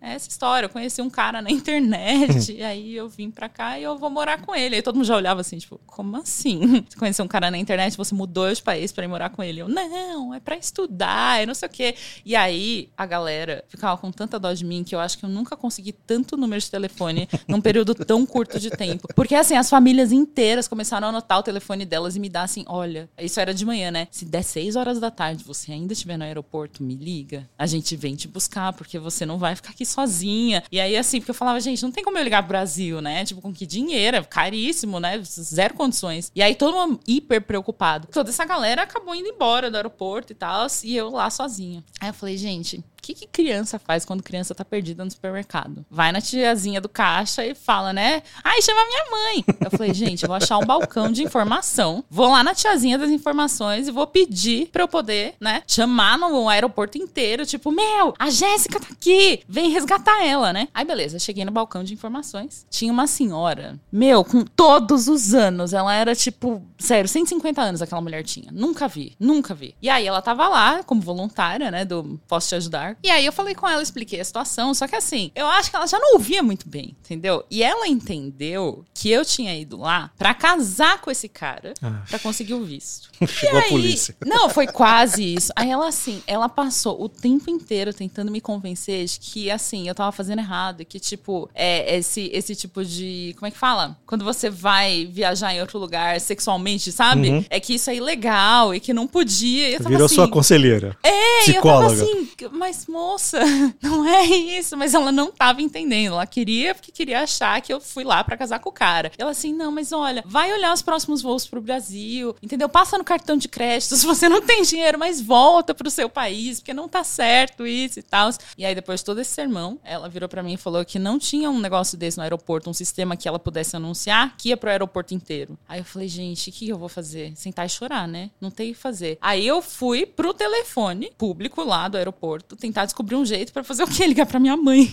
é 0.00 0.14
essa 0.14 0.30
história, 0.30 0.64
eu 0.64 0.70
conheci 0.70 1.02
um 1.02 1.10
cara 1.10 1.42
na 1.42 1.50
internet, 1.50 2.50
e 2.56 2.62
aí 2.62 2.96
eu 2.96 3.10
vim 3.10 3.30
pra 3.30 3.46
cá 3.50 3.78
e 3.78 3.82
eu 3.82 3.98
vou 3.98 4.08
morar 4.08 4.40
com 4.40 4.54
ele. 4.54 4.76
Aí 4.76 4.82
todo 4.82 4.94
mundo 4.94 5.04
já 5.04 5.16
olhava 5.16 5.42
assim, 5.42 5.58
tipo, 5.58 5.78
como 5.86 6.16
assim? 6.16 6.82
Você 6.88 6.98
conheceu 6.98 7.26
um 7.26 7.28
cara 7.28 7.50
na 7.50 7.58
internet, 7.58 7.94
você 7.94 8.14
mudou 8.14 8.50
de 8.50 8.62
país 8.62 8.90
pra 8.90 9.04
ir 9.04 9.08
morar 9.08 9.28
com 9.28 9.42
ele? 9.42 9.60
Eu, 9.60 9.68
não, 9.68 10.32
é 10.32 10.40
pra 10.40 10.49
estudar, 10.56 11.42
é 11.42 11.46
não 11.46 11.54
sei 11.54 11.68
o 11.68 11.70
quê. 11.70 11.94
E 12.24 12.36
aí 12.36 12.88
a 12.96 13.06
galera 13.06 13.64
ficava 13.68 13.96
com 13.96 14.10
tanta 14.10 14.38
dó 14.38 14.52
de 14.52 14.64
mim 14.64 14.84
que 14.84 14.94
eu 14.94 15.00
acho 15.00 15.18
que 15.18 15.24
eu 15.24 15.28
nunca 15.28 15.56
consegui 15.56 15.92
tanto 15.92 16.36
número 16.36 16.60
de 16.60 16.70
telefone 16.70 17.28
num 17.48 17.60
período 17.60 17.94
tão 17.94 18.24
curto 18.26 18.58
de 18.58 18.70
tempo. 18.70 19.08
Porque 19.14 19.34
assim, 19.34 19.56
as 19.56 19.68
famílias 19.68 20.12
inteiras 20.12 20.68
começaram 20.68 21.06
a 21.06 21.10
anotar 21.10 21.38
o 21.38 21.42
telefone 21.42 21.84
delas 21.84 22.16
e 22.16 22.20
me 22.20 22.28
dar 22.28 22.42
assim, 22.42 22.64
olha, 22.66 23.08
isso 23.18 23.40
era 23.40 23.52
de 23.52 23.64
manhã, 23.64 23.90
né? 23.90 24.08
Se 24.10 24.24
der 24.24 24.42
seis 24.42 24.76
horas 24.76 24.98
da 24.98 25.10
tarde, 25.10 25.44
você 25.44 25.72
ainda 25.72 25.92
estiver 25.92 26.16
no 26.16 26.24
aeroporto, 26.24 26.82
me 26.82 26.94
liga. 26.94 27.48
A 27.58 27.66
gente 27.66 27.96
vem 27.96 28.14
te 28.14 28.28
buscar, 28.28 28.72
porque 28.72 28.98
você 28.98 29.26
não 29.26 29.38
vai 29.38 29.54
ficar 29.56 29.70
aqui 29.70 29.84
sozinha. 29.84 30.62
E 30.70 30.80
aí, 30.80 30.96
assim, 30.96 31.20
porque 31.20 31.30
eu 31.30 31.34
falava, 31.34 31.60
gente, 31.60 31.82
não 31.82 31.90
tem 31.90 32.04
como 32.04 32.18
eu 32.18 32.24
ligar 32.24 32.42
pro 32.42 32.48
Brasil, 32.48 33.00
né? 33.00 33.24
Tipo, 33.24 33.40
com 33.40 33.52
que 33.52 33.66
dinheiro? 33.66 34.16
É 34.16 34.22
caríssimo, 34.22 35.00
né? 35.00 35.20
Zero 35.22 35.74
condições. 35.74 36.30
E 36.34 36.42
aí, 36.42 36.54
todo 36.54 36.74
mundo 36.74 37.00
hiper 37.06 37.42
preocupado. 37.42 38.08
Toda 38.08 38.30
essa 38.30 38.44
galera 38.44 38.82
acabou 38.82 39.14
indo 39.14 39.28
embora 39.28 39.70
do 39.70 39.76
aeroporto 39.76 40.32
e 40.32 40.36
tal, 40.40 40.66
e 40.82 40.96
eu 40.96 41.10
lá 41.10 41.28
sozinha. 41.28 41.84
Aí 42.00 42.08
eu 42.08 42.14
falei, 42.14 42.38
gente, 42.38 42.82
o 43.00 43.02
que, 43.02 43.14
que 43.14 43.26
criança 43.26 43.78
faz 43.78 44.04
quando 44.04 44.22
criança 44.22 44.54
tá 44.54 44.62
perdida 44.62 45.02
no 45.02 45.10
supermercado? 45.10 45.86
Vai 45.90 46.12
na 46.12 46.20
tiazinha 46.20 46.82
do 46.82 46.88
caixa 46.88 47.44
e 47.44 47.54
fala, 47.54 47.94
né? 47.94 48.22
Ai, 48.44 48.60
chama 48.60 48.84
minha 48.84 49.10
mãe. 49.10 49.44
Eu 49.64 49.70
falei, 49.70 49.94
gente, 49.94 50.26
vou 50.26 50.36
achar 50.36 50.58
um 50.58 50.66
balcão 50.66 51.10
de 51.10 51.22
informação, 51.22 52.04
vou 52.10 52.28
lá 52.28 52.44
na 52.44 52.54
tiazinha 52.54 52.98
das 52.98 53.08
informações 53.08 53.88
e 53.88 53.90
vou 53.90 54.06
pedir 54.06 54.66
pra 54.66 54.82
eu 54.82 54.88
poder, 54.88 55.34
né, 55.40 55.62
chamar 55.66 56.18
no 56.18 56.48
aeroporto 56.48 56.98
inteiro, 56.98 57.46
tipo, 57.46 57.72
meu, 57.72 58.12
a 58.18 58.28
Jéssica 58.28 58.78
tá 58.78 58.88
aqui, 58.92 59.40
vem 59.48 59.70
resgatar 59.70 60.22
ela, 60.22 60.52
né? 60.52 60.68
Aí, 60.74 60.84
beleza, 60.84 61.18
cheguei 61.18 61.44
no 61.44 61.50
balcão 61.50 61.82
de 61.82 61.94
informações. 61.94 62.66
Tinha 62.68 62.92
uma 62.92 63.06
senhora, 63.06 63.80
meu, 63.90 64.22
com 64.22 64.44
todos 64.44 65.08
os 65.08 65.32
anos, 65.32 65.72
ela 65.72 65.94
era 65.94 66.14
tipo, 66.14 66.62
sério, 66.78 67.08
150 67.08 67.62
anos 67.62 67.80
aquela 67.80 68.02
mulher 68.02 68.24
tinha. 68.24 68.52
Nunca 68.52 68.86
vi, 68.86 69.14
nunca 69.18 69.54
vi. 69.54 69.74
E 69.80 69.88
aí 69.88 70.06
ela 70.06 70.20
tava 70.20 70.48
lá 70.48 70.82
como 70.82 71.00
voluntária, 71.00 71.70
né, 71.70 71.84
do 71.86 72.20
Posso 72.28 72.50
Te 72.50 72.56
Ajudar. 72.56 72.89
E 73.02 73.10
aí 73.10 73.24
eu 73.26 73.32
falei 73.32 73.54
com 73.54 73.68
ela, 73.68 73.82
expliquei 73.82 74.20
a 74.20 74.24
situação, 74.24 74.72
só 74.74 74.86
que 74.86 74.96
assim, 74.96 75.30
eu 75.34 75.46
acho 75.46 75.70
que 75.70 75.76
ela 75.76 75.86
já 75.86 75.98
não 75.98 76.14
ouvia 76.14 76.42
muito 76.42 76.68
bem, 76.68 76.96
entendeu? 77.04 77.44
E 77.50 77.62
ela 77.62 77.86
entendeu 77.88 78.84
que 78.94 79.10
eu 79.10 79.24
tinha 79.24 79.56
ido 79.58 79.78
lá 79.78 80.10
pra 80.18 80.34
casar 80.34 81.00
com 81.00 81.10
esse 81.10 81.28
cara, 81.28 81.74
Ah. 81.82 82.02
pra 82.08 82.18
conseguir 82.18 82.54
o 82.54 82.64
visto. 82.64 83.10
Chegou 83.26 83.58
E 83.58 83.62
a 83.62 83.64
aí- 83.64 83.70
polícia. 83.70 84.16
Não, 84.24 84.48
foi 84.50 84.66
quase 84.68 85.34
isso. 85.34 85.52
Aí 85.56 85.70
ela, 85.70 85.88
assim, 85.88 86.22
ela 86.26 86.48
passou 86.48 87.00
o 87.02 87.08
tempo 87.08 87.50
inteiro 87.50 87.92
tentando 87.92 88.30
me 88.30 88.40
convencer 88.40 89.04
de 89.06 89.18
que, 89.20 89.50
assim, 89.50 89.88
eu 89.88 89.94
tava 89.94 90.12
fazendo 90.12 90.38
errado. 90.40 90.84
Que, 90.84 90.98
tipo, 91.00 91.48
é 91.54 91.96
esse, 91.96 92.30
esse 92.32 92.54
tipo 92.54 92.84
de. 92.84 93.34
Como 93.38 93.46
é 93.46 93.50
que 93.50 93.58
fala? 93.58 93.96
Quando 94.06 94.24
você 94.24 94.50
vai 94.50 95.06
viajar 95.06 95.54
em 95.54 95.60
outro 95.60 95.78
lugar 95.78 96.20
sexualmente, 96.20 96.90
sabe? 96.92 97.30
Uhum. 97.30 97.44
É 97.50 97.60
que 97.60 97.74
isso 97.74 97.90
é 97.90 97.96
ilegal 97.96 98.74
e 98.74 98.80
que 98.80 98.92
não 98.92 99.06
podia. 99.06 99.78
Virou 99.78 100.06
assim, 100.06 100.14
sua 100.16 100.28
conselheira. 100.28 100.96
é, 101.02 101.10
e 101.10 101.38
eu 101.40 101.44
psicóloga. 101.54 101.88
tava 101.96 102.02
assim, 102.02 102.28
mas 102.52 102.79
moça, 102.86 103.40
não 103.82 104.06
é 104.06 104.24
isso. 104.24 104.76
Mas 104.76 104.94
ela 104.94 105.12
não 105.12 105.30
tava 105.30 105.62
entendendo. 105.62 106.14
Ela 106.14 106.26
queria, 106.26 106.74
porque 106.74 106.92
queria 106.92 107.22
achar 107.22 107.60
que 107.60 107.72
eu 107.72 107.80
fui 107.80 108.04
lá 108.04 108.22
pra 108.22 108.36
casar 108.36 108.58
com 108.58 108.68
o 108.68 108.72
cara. 108.72 109.12
Ela 109.18 109.30
assim, 109.30 109.52
não, 109.52 109.70
mas 109.70 109.92
olha, 109.92 110.22
vai 110.26 110.52
olhar 110.52 110.72
os 110.72 110.82
próximos 110.82 111.22
voos 111.22 111.46
pro 111.46 111.60
Brasil, 111.60 112.34
entendeu? 112.42 112.68
Passa 112.68 112.98
no 112.98 113.04
cartão 113.04 113.36
de 113.36 113.48
crédito 113.48 113.96
se 113.96 114.06
você 114.06 114.28
não 114.28 114.42
tem 114.42 114.62
dinheiro, 114.62 114.98
mas 114.98 115.20
volta 115.20 115.74
pro 115.74 115.90
seu 115.90 116.08
país, 116.08 116.60
porque 116.60 116.74
não 116.74 116.88
tá 116.88 117.04
certo 117.04 117.66
isso 117.66 117.98
e 117.98 118.02
tal. 118.02 118.30
E 118.56 118.64
aí, 118.64 118.74
depois 118.74 119.00
de 119.00 119.06
todo 119.06 119.20
esse 119.20 119.30
sermão, 119.30 119.78
ela 119.84 120.08
virou 120.08 120.28
pra 120.28 120.42
mim 120.42 120.54
e 120.54 120.56
falou 120.56 120.84
que 120.84 120.98
não 120.98 121.18
tinha 121.18 121.50
um 121.50 121.58
negócio 121.58 121.96
desse 121.96 122.16
no 122.16 122.22
aeroporto, 122.22 122.68
um 122.68 122.74
sistema 122.74 123.16
que 123.16 123.26
ela 123.26 123.38
pudesse 123.38 123.76
anunciar 123.76 124.36
que 124.36 124.50
ia 124.50 124.56
pro 124.56 124.70
aeroporto 124.70 125.14
inteiro. 125.14 125.58
Aí 125.68 125.80
eu 125.80 125.84
falei, 125.84 126.08
gente, 126.08 126.50
o 126.50 126.52
que 126.52 126.68
eu 126.68 126.78
vou 126.78 126.88
fazer? 126.88 127.32
Sentar 127.36 127.66
e 127.66 127.68
chorar, 127.68 128.06
né? 128.06 128.30
Não 128.40 128.50
tem 128.50 128.70
o 128.70 128.74
que 128.74 128.80
fazer. 128.80 129.18
Aí 129.20 129.46
eu 129.46 129.62
fui 129.62 130.06
pro 130.06 130.34
telefone 130.34 131.12
público 131.16 131.62
lá 131.62 131.88
do 131.88 131.96
aeroporto 131.96 132.56
tentar 132.70 132.84
descobrir 132.84 133.16
um 133.16 133.24
jeito 133.24 133.52
pra 133.52 133.64
fazer 133.64 133.82
o 133.82 133.88
quê? 133.88 134.06
Ligar 134.06 134.26
pra 134.26 134.38
minha 134.40 134.56
mãe. 134.56 134.90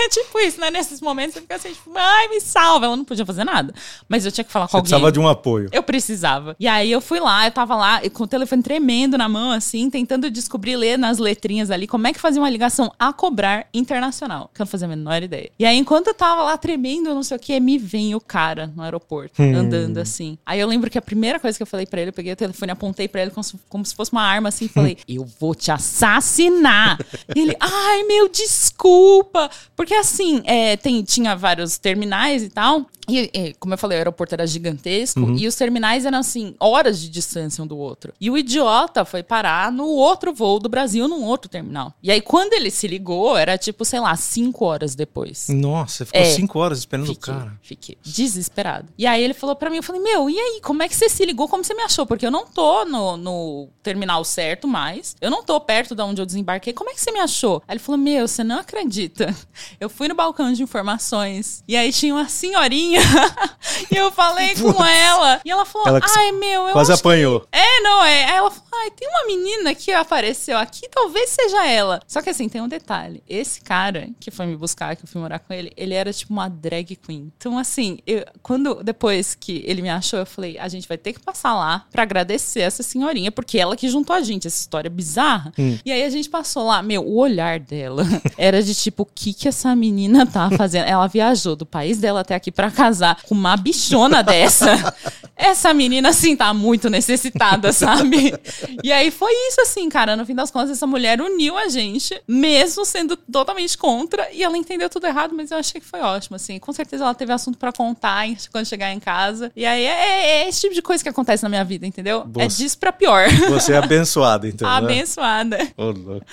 é 0.06 0.08
tipo 0.08 0.38
isso, 0.40 0.60
né? 0.60 0.70
Nesses 0.70 1.00
momentos 1.00 1.34
você 1.34 1.40
fica 1.40 1.56
assim, 1.56 1.72
tipo, 1.72 1.90
ai, 1.94 2.28
me 2.28 2.40
salva. 2.40 2.86
Ela 2.86 2.96
não 2.96 3.04
podia 3.04 3.24
fazer 3.26 3.44
nada. 3.44 3.72
Mas 4.08 4.24
eu 4.24 4.32
tinha 4.32 4.44
que 4.44 4.52
falar 4.52 4.66
com 4.66 4.72
Você 4.72 4.76
alguém. 4.76 4.90
precisava 4.90 5.12
de 5.12 5.20
um 5.20 5.28
apoio. 5.28 5.68
Eu 5.72 5.82
precisava. 5.82 6.56
E 6.58 6.66
aí 6.66 6.90
eu 6.90 7.00
fui 7.00 7.20
lá, 7.20 7.46
eu 7.46 7.50
tava 7.52 7.76
lá 7.76 8.00
com 8.10 8.24
o 8.24 8.26
telefone 8.26 8.62
tremendo 8.62 9.16
na 9.18 9.28
mão, 9.28 9.50
assim, 9.52 9.88
tentando 9.90 10.30
descobrir, 10.30 10.76
ler 10.76 10.98
nas 10.98 11.18
letrinhas 11.18 11.70
ali, 11.70 11.86
como 11.86 12.06
é 12.06 12.12
que 12.12 12.20
fazia 12.20 12.40
uma 12.40 12.50
ligação 12.50 12.92
a 12.98 13.12
cobrar 13.12 13.66
internacional. 13.74 14.50
Que 14.54 14.60
eu 14.62 14.64
não 14.64 14.70
fazia 14.70 14.86
a 14.86 14.88
menor 14.88 15.22
ideia. 15.22 15.50
E 15.58 15.64
aí, 15.64 15.76
enquanto 15.76 16.08
eu 16.08 16.14
tava 16.14 16.42
lá 16.42 16.56
tremendo, 16.56 17.14
não 17.14 17.22
sei 17.22 17.36
o 17.36 17.40
que, 17.40 17.58
me 17.60 17.78
vem 17.78 18.14
o 18.14 18.20
cara 18.20 18.72
no 18.74 18.82
aeroporto, 18.82 19.40
andando 19.42 19.98
assim. 19.98 20.38
Aí 20.46 20.60
eu 20.60 20.66
lembro 20.68 20.90
que 20.90 20.98
a 20.98 21.02
primeira 21.02 21.38
coisa 21.38 21.56
que 21.56 21.62
eu 21.62 21.66
falei 21.66 21.86
pra 21.86 22.00
ele, 22.00 22.10
eu 22.10 22.14
peguei 22.14 22.32
o 22.32 22.36
telefone, 22.36 22.72
apontei 22.72 23.08
pra 23.08 23.22
ele 23.22 23.30
como 23.30 23.44
se, 23.44 23.58
como 23.68 23.84
se 23.84 23.94
fosse 23.94 24.12
uma 24.12 24.22
arma, 24.22 24.48
assim, 24.48 24.66
e 24.66 24.68
falei, 24.68 24.98
eu 25.08 25.24
vou 25.38 25.54
te 25.54 25.70
assassinar. 25.70 26.98
E 27.34 27.40
ele, 27.40 27.56
ai, 27.60 28.02
meu, 28.04 28.28
desculpa. 28.28 29.50
Porque 29.76 29.89
assim, 29.98 30.42
é, 30.44 30.76
tem, 30.76 31.02
tinha 31.02 31.34
vários 31.34 31.78
terminais 31.78 32.42
e 32.42 32.48
tal. 32.48 32.86
E, 33.10 33.30
e, 33.32 33.54
como 33.54 33.74
eu 33.74 33.78
falei, 33.78 33.96
o 33.96 34.00
aeroporto 34.00 34.34
era 34.34 34.46
gigantesco 34.46 35.34
e 35.36 35.46
os 35.46 35.54
terminais 35.54 36.04
eram 36.06 36.18
assim, 36.18 36.54
horas 36.60 37.00
de 37.00 37.08
distância 37.08 37.62
um 37.62 37.66
do 37.66 37.76
outro. 37.76 38.12
E 38.20 38.30
o 38.30 38.36
idiota 38.38 39.04
foi 39.04 39.22
parar 39.22 39.72
no 39.72 39.86
outro 39.86 40.32
voo 40.32 40.58
do 40.58 40.68
Brasil, 40.68 41.08
num 41.08 41.24
outro 41.24 41.50
terminal. 41.50 41.92
E 42.02 42.10
aí, 42.10 42.20
quando 42.20 42.52
ele 42.52 42.70
se 42.70 42.86
ligou, 42.86 43.36
era 43.36 43.56
tipo, 43.58 43.84
sei 43.84 44.00
lá, 44.00 44.14
cinco 44.16 44.64
horas 44.64 44.94
depois. 44.94 45.48
Nossa, 45.48 46.04
ficou 46.06 46.20
É. 46.20 46.24
cinco 46.26 46.58
horas 46.58 46.78
esperando 46.78 47.06
Fiquei, 47.06 47.34
o 47.34 47.36
cara. 47.38 47.58
fiquei 47.62 47.98
desesperado. 48.02 48.88
E 48.96 49.06
aí 49.06 49.22
ele 49.22 49.34
falou 49.34 49.56
pra 49.56 49.70
mim, 49.70 49.76
eu 49.76 49.82
falei, 49.82 50.00
meu, 50.00 50.28
e 50.30 50.38
aí, 50.38 50.60
como 50.62 50.82
é 50.82 50.88
que 50.88 50.94
você 50.96 51.08
se 51.08 51.24
ligou? 51.24 51.48
Como 51.48 51.64
você 51.64 51.74
me 51.74 51.82
achou? 51.82 52.06
Porque 52.06 52.26
eu 52.26 52.30
não 52.30 52.46
tô 52.46 52.84
no, 52.84 53.16
no 53.16 53.68
terminal 53.82 54.24
certo 54.24 54.68
mais. 54.68 55.16
Eu 55.20 55.30
não 55.30 55.42
tô 55.42 55.60
perto 55.60 55.94
de 55.94 56.02
onde 56.02 56.20
eu 56.20 56.26
desembarquei. 56.26 56.72
Como 56.72 56.90
é 56.90 56.94
que 56.94 57.00
você 57.00 57.10
me 57.10 57.20
achou? 57.20 57.62
Aí 57.66 57.74
ele 57.74 57.80
falou, 57.80 57.98
meu, 57.98 58.26
você 58.28 58.44
não 58.44 58.58
acredita. 58.60 59.34
Eu 59.80 59.88
fui 59.88 60.08
no 60.08 60.14
balcão 60.14 60.52
de 60.52 60.62
informações 60.62 61.62
e 61.66 61.76
aí 61.76 61.92
tinha 61.92 62.14
uma 62.14 62.28
senhorinha 62.28 62.99
e 63.90 63.96
eu 63.96 64.10
falei 64.12 64.54
com 64.54 64.84
ela. 64.84 65.40
E 65.44 65.50
ela 65.50 65.64
falou, 65.64 65.88
Ela 65.88 66.00
ai, 66.16 66.32
meu, 66.32 66.66
eu 66.68 66.72
Quase 66.72 66.92
acho 66.92 67.02
que 67.02 67.08
apanhou. 67.08 67.46
é, 67.52 67.80
não 67.80 68.02
é. 68.04 68.24
Aí 68.24 68.36
ela 68.36 68.50
falou: 68.50 68.68
ai, 68.74 68.90
tem 68.90 69.08
uma 69.08 69.26
menina 69.26 69.74
que 69.74 69.92
apareceu 69.92 70.56
aqui, 70.58 70.88
talvez 70.88 71.30
seja 71.30 71.66
ela. 71.66 72.00
Só 72.06 72.20
que 72.22 72.30
assim, 72.30 72.48
tem 72.48 72.60
um 72.60 72.68
detalhe. 72.68 73.22
Esse 73.28 73.60
cara 73.60 74.08
que 74.18 74.30
foi 74.30 74.46
me 74.46 74.56
buscar, 74.56 74.96
que 74.96 75.04
eu 75.04 75.08
fui 75.08 75.20
morar 75.20 75.38
com 75.38 75.52
ele, 75.52 75.72
ele 75.76 75.94
era 75.94 76.12
tipo 76.12 76.32
uma 76.32 76.48
drag 76.48 76.96
queen. 76.96 77.32
Então, 77.36 77.58
assim, 77.58 77.98
eu- 78.06 78.24
quando 78.42 78.82
depois 78.82 79.34
que 79.34 79.62
ele 79.66 79.82
me 79.82 79.90
achou, 79.90 80.18
eu 80.18 80.26
falei: 80.26 80.58
a 80.58 80.68
gente 80.68 80.86
vai 80.88 80.98
ter 80.98 81.12
que 81.12 81.20
passar 81.20 81.54
lá 81.54 81.84
pra 81.90 82.02
agradecer 82.02 82.60
essa 82.60 82.82
senhorinha, 82.82 83.30
porque 83.32 83.58
ela 83.58 83.76
que 83.76 83.88
juntou 83.88 84.14
a 84.14 84.20
gente, 84.20 84.46
essa 84.46 84.60
história 84.60 84.90
bizarra. 84.90 85.52
E 85.84 85.92
aí 85.92 86.02
a 86.04 86.10
gente 86.10 86.28
passou 86.28 86.64
lá, 86.66 86.82
meu, 86.82 87.02
o 87.02 87.16
olhar 87.18 87.58
dela 87.60 88.04
era 88.36 88.62
de 88.62 88.74
tipo: 88.74 89.02
o 89.02 89.06
que 89.06 89.32
que 89.32 89.48
essa 89.48 89.74
menina 89.76 90.26
tá 90.26 90.50
fazendo? 90.50 90.86
Ela 90.86 91.06
viajou 91.06 91.54
do 91.56 91.66
país 91.66 91.98
dela 91.98 92.20
até 92.20 92.34
aqui 92.34 92.50
pra 92.50 92.70
casar 92.90 93.22
com 93.22 93.34
uma 93.34 93.56
bichona 93.56 94.22
dessa. 94.24 94.94
Essa 95.36 95.72
menina, 95.72 96.10
assim, 96.10 96.36
tá 96.36 96.52
muito 96.52 96.90
necessitada, 96.90 97.72
sabe? 97.72 98.34
E 98.82 98.92
aí 98.92 99.10
foi 99.10 99.32
isso, 99.48 99.60
assim, 99.62 99.88
cara. 99.88 100.16
No 100.16 100.26
fim 100.26 100.34
das 100.34 100.50
contas, 100.50 100.70
essa 100.70 100.86
mulher 100.86 101.20
uniu 101.20 101.56
a 101.56 101.68
gente, 101.68 102.20
mesmo 102.28 102.84
sendo 102.84 103.16
totalmente 103.16 103.78
contra, 103.78 104.30
e 104.32 104.42
ela 104.42 104.56
entendeu 104.58 104.90
tudo 104.90 105.06
errado, 105.06 105.34
mas 105.34 105.50
eu 105.50 105.56
achei 105.56 105.80
que 105.80 105.86
foi 105.86 106.00
ótimo, 106.00 106.36
assim. 106.36 106.58
Com 106.58 106.72
certeza 106.72 107.04
ela 107.04 107.14
teve 107.14 107.32
assunto 107.32 107.56
pra 107.56 107.72
contar 107.72 108.26
quando 108.52 108.66
chegar 108.66 108.92
em 108.92 109.00
casa. 109.00 109.50
E 109.56 109.64
aí 109.64 109.82
é, 109.84 110.42
é 110.42 110.48
esse 110.48 110.60
tipo 110.60 110.74
de 110.74 110.82
coisa 110.82 111.02
que 111.02 111.08
acontece 111.08 111.42
na 111.42 111.48
minha 111.48 111.64
vida, 111.64 111.86
entendeu? 111.86 112.26
É 112.36 112.48
Você- 112.48 112.62
disso 112.62 112.76
pra 112.78 112.92
pior. 112.92 113.26
Você 113.48 113.72
é 113.72 113.78
abençoado, 113.78 114.46
então. 114.46 114.68
né? 114.68 114.76
Abençoada. 114.76 115.58
Ô, 115.76 115.84
louco. 115.90 116.26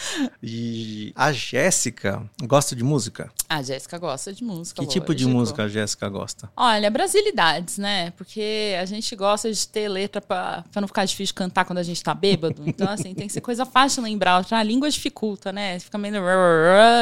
E 0.44 1.14
a 1.16 1.32
Jéssica 1.32 2.24
gosta 2.44 2.76
de 2.76 2.84
música? 2.84 3.32
A 3.48 3.62
Jéssica 3.62 3.98
gosta 3.98 4.34
de 4.34 4.44
música. 4.44 4.82
Que 4.82 4.88
tipo 4.88 5.16
de 5.16 5.26
música 5.26 5.64
a 5.64 5.68
Jéssica 5.70 6.10
gosta? 6.10 6.47
Olha, 6.56 6.89
brasilidades, 6.89 7.77
né? 7.77 8.12
Porque 8.12 8.75
a 8.80 8.86
gente 8.86 9.15
gosta 9.15 9.52
de 9.52 9.67
ter 9.67 9.88
letra 9.88 10.21
pra, 10.21 10.63
pra 10.71 10.82
não 10.82 10.88
ficar 10.88 11.06
difícil 11.06 11.36
cantar 11.36 11.65
quando 11.65 11.80
a 11.80 11.84
gente 11.84 12.02
tá 12.04 12.13
bêbado. 12.13 12.63
Então, 12.65 12.89
assim, 12.89 13.13
tem 13.13 13.28
que 13.28 13.34
ser 13.34 13.41
coisa 13.41 13.65
fácil 13.65 14.04
de 14.04 14.10
lembrar. 14.10 14.45
A 14.52 14.63
língua 14.63 14.89
dificulta, 14.89 15.52
né? 15.52 15.80
Fica 15.80 15.98
meio. 15.98 16.15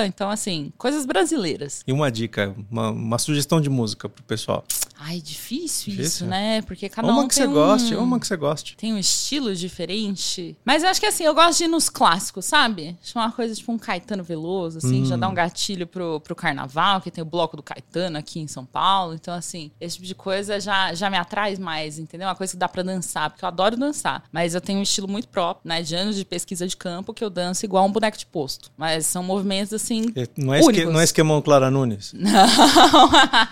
Então, 0.06 0.30
assim, 0.30 0.72
coisas 0.78 1.06
brasileiras. 1.06 1.84
E 1.86 1.94
uma 1.94 2.12
dica, 2.12 2.56
uma, 2.70 2.90
uma 2.92 3.18
sugestão 3.18 3.62
de 3.62 3.70
música 3.70 4.10
pro 4.10 4.24
pessoal. 4.24 4.64
Ai, 5.08 5.22
difícil, 5.22 5.94
isso, 5.94 6.02
Difícil? 6.02 6.28
né? 6.28 6.64
Porque 6.64 6.90
cada 6.90 7.08
uma 7.08 7.22
um 7.22 7.28
que 7.28 7.36
você 7.36 7.46
um... 7.46 7.54
goste, 7.54 7.94
uma 7.94 8.20
que 8.20 8.26
você 8.26 8.36
goste. 8.36 8.76
Tem 8.76 8.92
um 8.92 8.98
estilo 8.98 9.54
diferente. 9.54 10.58
Mas 10.66 10.82
eu 10.82 10.90
acho 10.90 11.00
que 11.00 11.06
assim, 11.06 11.24
eu 11.24 11.36
gosto 11.36 11.60
de 11.60 11.66
ir 11.66 11.68
nos 11.68 11.90
clássicos, 11.90 12.46
sabe? 12.46 12.98
Acho 13.04 13.20
uma 13.20 13.32
coisa 13.32 13.54
tipo 13.54 13.72
um 13.72 13.78
Caetano 13.78 14.24
Veloso, 14.24 14.80
assim, 14.80 15.06
já 15.06 15.16
dá 15.16 15.30
um 15.30 15.34
gatilho 15.36 15.86
pro, 15.86 16.20
pro 16.22 16.36
carnaval, 16.36 17.02
que 17.02 17.12
tem 17.12 17.22
o 17.22 17.26
bloco 17.26 17.56
do 17.56 17.62
Caetano 17.62 18.18
aqui 18.18 18.40
em 18.40 18.48
São 18.48 18.66
Paulo. 18.66 19.14
Então, 19.14 19.36
assim, 19.36 19.70
esse 19.80 19.98
tipo 19.98 20.08
de 20.08 20.16
coisa 20.16 20.60
já, 20.60 20.92
já 20.96 21.08
me 21.08 21.18
atrai 21.18 21.56
mais, 21.58 22.00
entendeu? 22.00 22.28
Uma 22.28 22.36
coisa 22.36 22.54
que 22.54 22.58
dá 22.58 22.68
pra 22.68 22.82
dançar, 22.82 23.30
porque 23.30 23.46
eu 23.46 23.50
adoro 23.50 23.78
dançar. 23.78 24.24
Mas 24.32 24.56
eu 24.56 24.62
tenho 24.62 24.80
um 24.80 24.84
estilo 24.84 25.08
muito 25.08 25.28
próprio, 25.28 25.70
né? 25.70 25.84
De 25.84 25.94
anos 25.94 26.16
de 26.16 26.26
pesquisa 26.26 26.68
de 26.68 26.76
campo, 26.76 27.14
que 27.14 27.24
eu 27.24 27.30
danço 27.30 27.64
igual 27.64 27.86
um 27.86 27.92
boneco 27.92 28.18
de 28.18 28.26
posto. 28.26 28.72
Mas 28.76 29.06
são 29.06 29.22
movimentos, 29.22 29.72
assim. 29.72 30.06
É, 30.16 30.28
Não 30.36 30.52
é, 30.52 30.62
esque, 30.62 30.70
únicos. 30.72 30.94
não 30.94 31.00
é 31.00 31.04
esquemão 31.04 31.42
Clara 31.44 31.70
Nunes? 31.70 32.12
Não. 32.18 32.46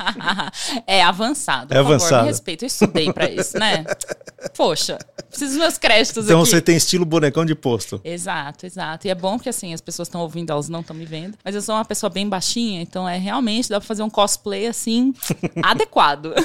é 0.87 1.03
avançado. 1.03 1.42
É 1.51 1.67
por 1.67 1.73
favor, 1.75 1.93
avançado. 1.95 2.23
me 2.23 2.27
respeita. 2.29 2.65
Eu 2.65 2.67
estudei 2.67 3.11
pra 3.13 3.29
isso, 3.29 3.57
né? 3.57 3.83
Poxa, 4.57 4.97
preciso 5.29 5.51
dos 5.53 5.59
meus 5.59 5.77
créditos 5.77 6.25
Então 6.25 6.41
aqui. 6.41 6.49
você 6.49 6.61
tem 6.61 6.75
estilo 6.75 7.05
bonecão 7.05 7.45
de 7.45 7.55
posto. 7.55 7.99
Exato, 8.03 8.65
exato. 8.65 9.07
E 9.07 9.09
é 9.09 9.15
bom 9.15 9.39
que 9.39 9.47
assim, 9.47 9.73
as 9.73 9.79
pessoas 9.81 10.07
estão 10.09 10.21
ouvindo, 10.21 10.51
elas 10.51 10.67
não 10.69 10.81
estão 10.81 10.95
me 10.95 11.05
vendo. 11.05 11.37
Mas 11.43 11.55
eu 11.55 11.61
sou 11.61 11.75
uma 11.75 11.85
pessoa 11.85 12.09
bem 12.09 12.27
baixinha, 12.27 12.81
então 12.81 13.07
é 13.07 13.17
realmente 13.17 13.69
dá 13.69 13.79
pra 13.79 13.87
fazer 13.87 14.03
um 14.03 14.09
cosplay 14.09 14.67
assim, 14.67 15.13
adequado. 15.63 16.33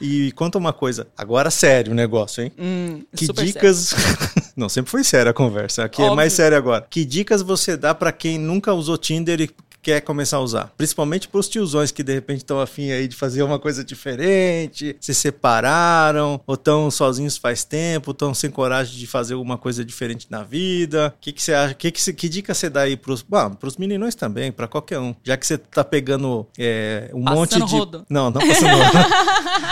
E 0.00 0.30
conta 0.32 0.58
uma 0.58 0.72
coisa, 0.72 1.06
agora 1.16 1.50
sério 1.50 1.92
o 1.92 1.94
negócio, 1.94 2.42
hein? 2.42 2.52
que 3.14 3.24
Hum, 3.24 3.26
super 3.26 3.44
dicas. 3.44 3.94
Não, 4.56 4.68
sempre 4.68 4.90
foi 4.90 5.02
séria 5.04 5.30
a 5.30 5.34
conversa. 5.34 5.84
Aqui 5.84 6.00
é 6.00 6.04
Óbvio. 6.04 6.16
mais 6.16 6.32
sério 6.32 6.56
agora. 6.56 6.86
Que 6.88 7.04
dicas 7.04 7.42
você 7.42 7.76
dá 7.76 7.94
pra 7.94 8.12
quem 8.12 8.38
nunca 8.38 8.72
usou 8.74 8.96
Tinder 8.98 9.40
e 9.40 9.50
quer 9.88 10.02
começar 10.02 10.36
a 10.36 10.40
usar? 10.40 10.70
Principalmente 10.76 11.28
pros 11.28 11.48
tiozões 11.48 11.90
que 11.90 12.02
de 12.02 12.12
repente 12.12 12.38
estão 12.38 12.60
afim 12.60 12.90
aí 12.90 13.08
de 13.08 13.16
fazer 13.16 13.42
uma 13.42 13.58
coisa 13.58 13.82
diferente, 13.82 14.94
se 15.00 15.14
separaram, 15.14 16.38
ou 16.46 16.56
estão 16.56 16.90
sozinhos 16.90 17.38
faz 17.38 17.64
tempo, 17.64 18.10
estão 18.10 18.34
sem 18.34 18.50
coragem 18.50 18.98
de 18.98 19.06
fazer 19.06 19.32
alguma 19.32 19.56
coisa 19.56 19.82
diferente 19.82 20.26
na 20.28 20.42
vida. 20.42 21.14
O 21.16 21.20
que, 21.22 21.32
que 21.32 21.42
você 21.42 21.54
acha? 21.54 21.72
Que, 21.72 21.90
que, 21.90 22.12
que 22.12 22.28
dica 22.28 22.52
você 22.52 22.68
dá 22.68 22.82
aí 22.82 22.98
pros, 22.98 23.22
bom, 23.22 23.50
pros 23.54 23.78
meninões 23.78 24.14
também, 24.14 24.52
pra 24.52 24.68
qualquer 24.68 24.98
um? 24.98 25.14
Já 25.24 25.38
que 25.38 25.46
você 25.46 25.56
tá 25.56 25.82
pegando 25.82 26.46
é, 26.58 27.10
um 27.14 27.24
Passando 27.24 27.38
monte 27.38 27.54
de. 27.56 27.72
rodo. 27.72 28.06
Não, 28.10 28.30
não 28.30 28.40
passando 28.46 28.76
rodo. 28.76 29.08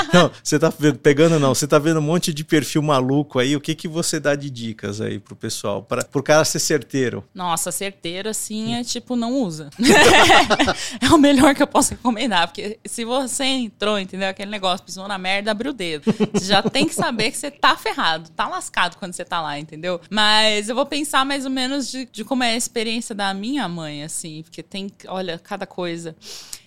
Não, 0.13 0.31
você 0.43 0.59
tá 0.59 0.73
pegando 1.03 1.39
não, 1.39 1.55
você 1.55 1.67
tá 1.67 1.79
vendo 1.79 1.99
um 1.99 2.03
monte 2.03 2.33
de 2.33 2.45
perfil 2.45 2.81
maluco 2.81 3.39
aí, 3.39 3.57
o 3.57 3.61
que 3.61 3.75
que 3.75 3.89
você 3.89 4.21
dá 4.21 4.35
de 4.35 4.49
dicas 4.49 5.01
aí 5.01 5.19
pro 5.19 5.35
pessoal, 5.35 5.83
para 5.83 6.05
pro 6.05 6.23
cara 6.23 6.45
ser 6.45 6.59
certeiro? 6.59 7.25
Nossa, 7.35 7.73
certeiro 7.73 8.29
assim 8.29 8.75
é 8.75 8.85
tipo, 8.85 9.17
não 9.17 9.35
usa. 9.35 9.69
é 11.01 11.09
o 11.13 11.19
melhor 11.19 11.55
que 11.55 11.63
eu 11.63 11.67
posso 11.67 11.91
recomendar. 11.93 12.49
Porque 12.49 12.79
se 12.85 13.05
você 13.05 13.45
entrou, 13.45 13.99
entendeu? 13.99 14.29
Aquele 14.29 14.51
negócio, 14.51 14.85
pisou 14.85 15.07
na 15.09 15.19
merda, 15.19 15.51
abriu 15.51 15.73
o 15.73 15.75
dedo. 15.75 16.05
Você 16.33 16.47
já 16.47 16.63
tem 16.63 16.87
que 16.87 16.95
saber 16.95 17.31
que 17.31 17.37
você 17.37 17.51
tá 17.51 17.77
ferrado, 17.77 18.31
tá 18.31 18.49
lascado 18.49 18.97
quando 18.97 19.13
você 19.13 19.25
tá 19.25 19.41
lá, 19.41 19.59
entendeu? 19.59 20.01
Mas 20.11 20.69
eu 20.69 20.75
vou 20.75 20.87
pensar 20.87 21.25
mais 21.25 21.45
ou 21.45 21.51
menos 21.51 21.91
de, 21.91 22.07
de 22.07 22.25
como 22.25 22.43
é 22.43 22.53
a 22.53 22.57
experiência 22.57 23.15
da 23.15 23.33
minha 23.33 23.69
mãe, 23.69 24.03
assim. 24.03 24.43
Porque 24.43 24.63
tem, 24.63 24.91
olha, 25.09 25.39
cada 25.39 25.67
coisa. 25.67 26.17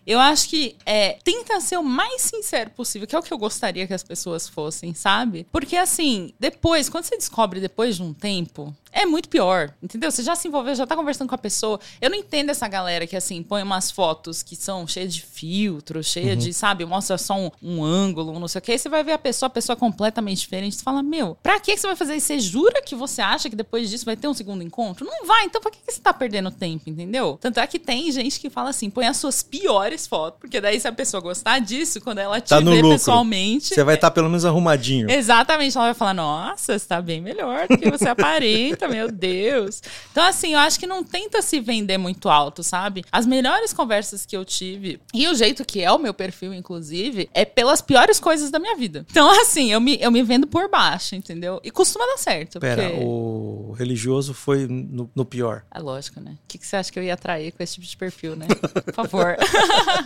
Eu 0.10 0.20
acho 0.20 0.50
que 0.50 0.76
é, 0.88 1.20
tenta 1.24 1.62
ser 1.62 1.78
o 1.78 1.84
mais 1.84 2.24
sincero 2.24 2.72
possível, 2.72 3.08
que 3.08 3.16
é 3.16 3.20
o 3.20 3.22
que 3.22 3.32
eu 3.32 3.38
gostaria 3.38 3.86
que 3.86 3.94
as 3.94 4.02
pessoas 4.02 4.50
fossem, 4.50 4.92
sabe? 4.96 5.46
Porque 5.52 5.78
assim, 5.78 6.34
depois, 6.40 6.90
quando 6.90 7.04
você 7.04 7.16
descobre 7.16 7.60
depois 7.60 7.98
de 7.98 8.02
um 8.02 8.12
tempo, 8.12 8.76
é 8.92 9.06
muito 9.06 9.30
pior, 9.30 9.72
entendeu? 9.82 10.12
Você 10.12 10.24
já 10.24 10.36
se 10.36 10.48
envolveu, 10.48 10.76
já 10.76 10.86
tá 10.86 10.96
conversando 10.96 11.28
com 11.30 11.36
a 11.36 11.38
pessoa. 11.38 11.80
Eu 12.02 12.10
não 12.10 12.18
entendo 12.18 12.50
essa 12.50 12.68
galera 12.68 13.06
que, 13.06 13.16
assim, 13.16 13.42
põe 13.44 13.62
umas 13.62 13.92
fotos 13.92 14.42
que 14.44 14.56
são 14.56 14.88
cheias 14.88 15.14
de 15.14 15.22
filtro, 15.22 16.04
cheia 16.04 16.36
de, 16.36 16.54
sabe, 16.54 16.86
mostra 16.86 17.18
só 17.18 17.36
um, 17.36 17.52
um 17.62 17.84
ângulo, 17.84 18.32
um 18.32 18.40
não 18.40 18.48
sei 18.48 18.60
o 18.60 18.62
quê. 18.62 18.72
Aí 18.74 18.80
você 18.80 18.90
vai 18.90 19.04
ver 19.04 19.14
a 19.14 19.18
pessoa, 19.18 19.48
a 19.48 19.50
pessoa 19.50 19.76
é 19.76 19.80
completamente 19.80 20.40
diferente. 20.40 20.76
Você 20.76 20.84
fala, 20.84 21.04
meu, 21.04 21.38
pra 21.42 21.60
que 21.60 21.74
que 21.74 21.80
você 21.80 21.88
vai 21.88 21.96
fazer 21.96 22.16
isso? 22.16 22.28
Você 22.28 22.40
jura 22.40 22.82
que 22.82 22.96
você 22.96 23.22
acha 23.22 23.50
que 23.50 23.56
depois 23.56 23.90
disso 23.90 24.06
vai 24.06 24.16
ter 24.16 24.28
um 24.28 24.34
segundo 24.34 24.64
encontro? 24.64 25.06
Não 25.06 25.26
vai, 25.26 25.46
então 25.46 25.62
pra 25.62 25.72
que 25.72 25.80
que 25.86 25.94
você 25.94 26.02
tá 26.02 26.14
perdendo 26.14 26.52
tempo, 26.52 26.90
entendeu? 26.90 27.38
Tanto 27.42 27.60
é 27.60 27.68
que 27.68 27.80
tem 27.80 28.12
gente 28.12 28.40
que 28.40 28.50
fala 28.50 28.70
assim, 28.70 28.90
põe 28.90 29.06
as 29.06 29.18
suas 29.18 29.44
piores 29.44 30.08
fotos, 30.08 30.40
porque 30.40 30.60
daí 30.60 30.80
se 30.80 30.88
a 30.88 30.92
pessoa 30.92 31.22
gostar 31.22 31.60
disso, 31.60 32.02
quando 32.02 32.20
ela 32.20 32.40
te 32.40 32.50
Tá 32.50 32.60
vê 32.60 32.82
pessoalmente... 32.82 33.74
Você 33.74 33.84
vai 33.84 33.96
estar 33.96 34.12
pelo 34.12 34.28
menos 34.28 34.46
arrumadinho. 34.46 35.10
Exatamente, 35.10 35.78
ela 35.78 35.88
vai 35.88 35.94
falar: 35.94 36.14
Nossa, 36.14 36.78
você 36.78 36.88
tá 36.88 37.02
bem 37.02 37.22
melhor 37.22 37.68
do 37.68 37.78
que 37.78 37.90
você 37.90 38.08
aparenta, 38.08 38.79
meu 38.88 39.12
Deus. 39.12 39.82
Então, 40.12 40.24
assim, 40.24 40.54
eu 40.54 40.60
acho 40.60 40.80
que 40.80 40.88
não 40.88 41.04
tenta 41.04 41.42
se 41.42 41.60
vender 41.60 41.98
muito 41.98 42.30
alto, 42.30 42.64
sabe? 42.64 43.04
As 43.12 43.26
melhores 43.26 43.74
conversas 43.74 44.26
que 44.26 44.36
eu 44.36 44.46
tive, 44.46 45.00
e 45.14 45.28
o 45.28 45.36
jeito 45.36 45.66
que 45.66 45.82
é 45.82 45.92
o 45.92 46.00
meu 46.00 46.14
perfil, 46.14 46.54
inclusive, 46.54 47.30
é 47.34 47.46
pelas 47.46 47.82
piores 47.82 48.20
coisas 48.20 48.52
da 48.52 48.60
minha 48.60 48.76
vida. 48.76 49.06
Então, 49.10 49.30
assim, 49.42 49.72
eu 49.72 49.82
me, 49.82 49.98
eu 50.00 50.12
me 50.12 50.24
vendo 50.24 50.48
por 50.48 50.70
baixo, 50.70 51.16
entendeu? 51.16 51.60
E 51.64 51.72
costuma 51.72 52.06
dar 52.06 52.18
certo. 52.18 52.60
Pera, 52.60 52.90
porque... 52.90 53.04
o 53.04 53.74
religioso 53.78 54.34
foi 54.34 54.68
no, 54.68 55.10
no 55.16 55.26
pior. 55.26 55.64
É 55.72 55.80
lógico, 55.80 56.20
né? 56.20 56.32
O 56.32 56.48
que, 56.48 56.58
que 56.58 56.66
você 56.66 56.76
acha 56.76 56.92
que 56.92 57.00
eu 57.00 57.04
ia 57.04 57.14
atrair 57.14 57.52
com 57.52 57.64
esse 57.64 57.76
tipo 57.76 57.86
de 57.86 57.98
perfil, 57.98 58.36
né? 58.36 58.48
Por 58.48 58.94
favor. 58.94 59.38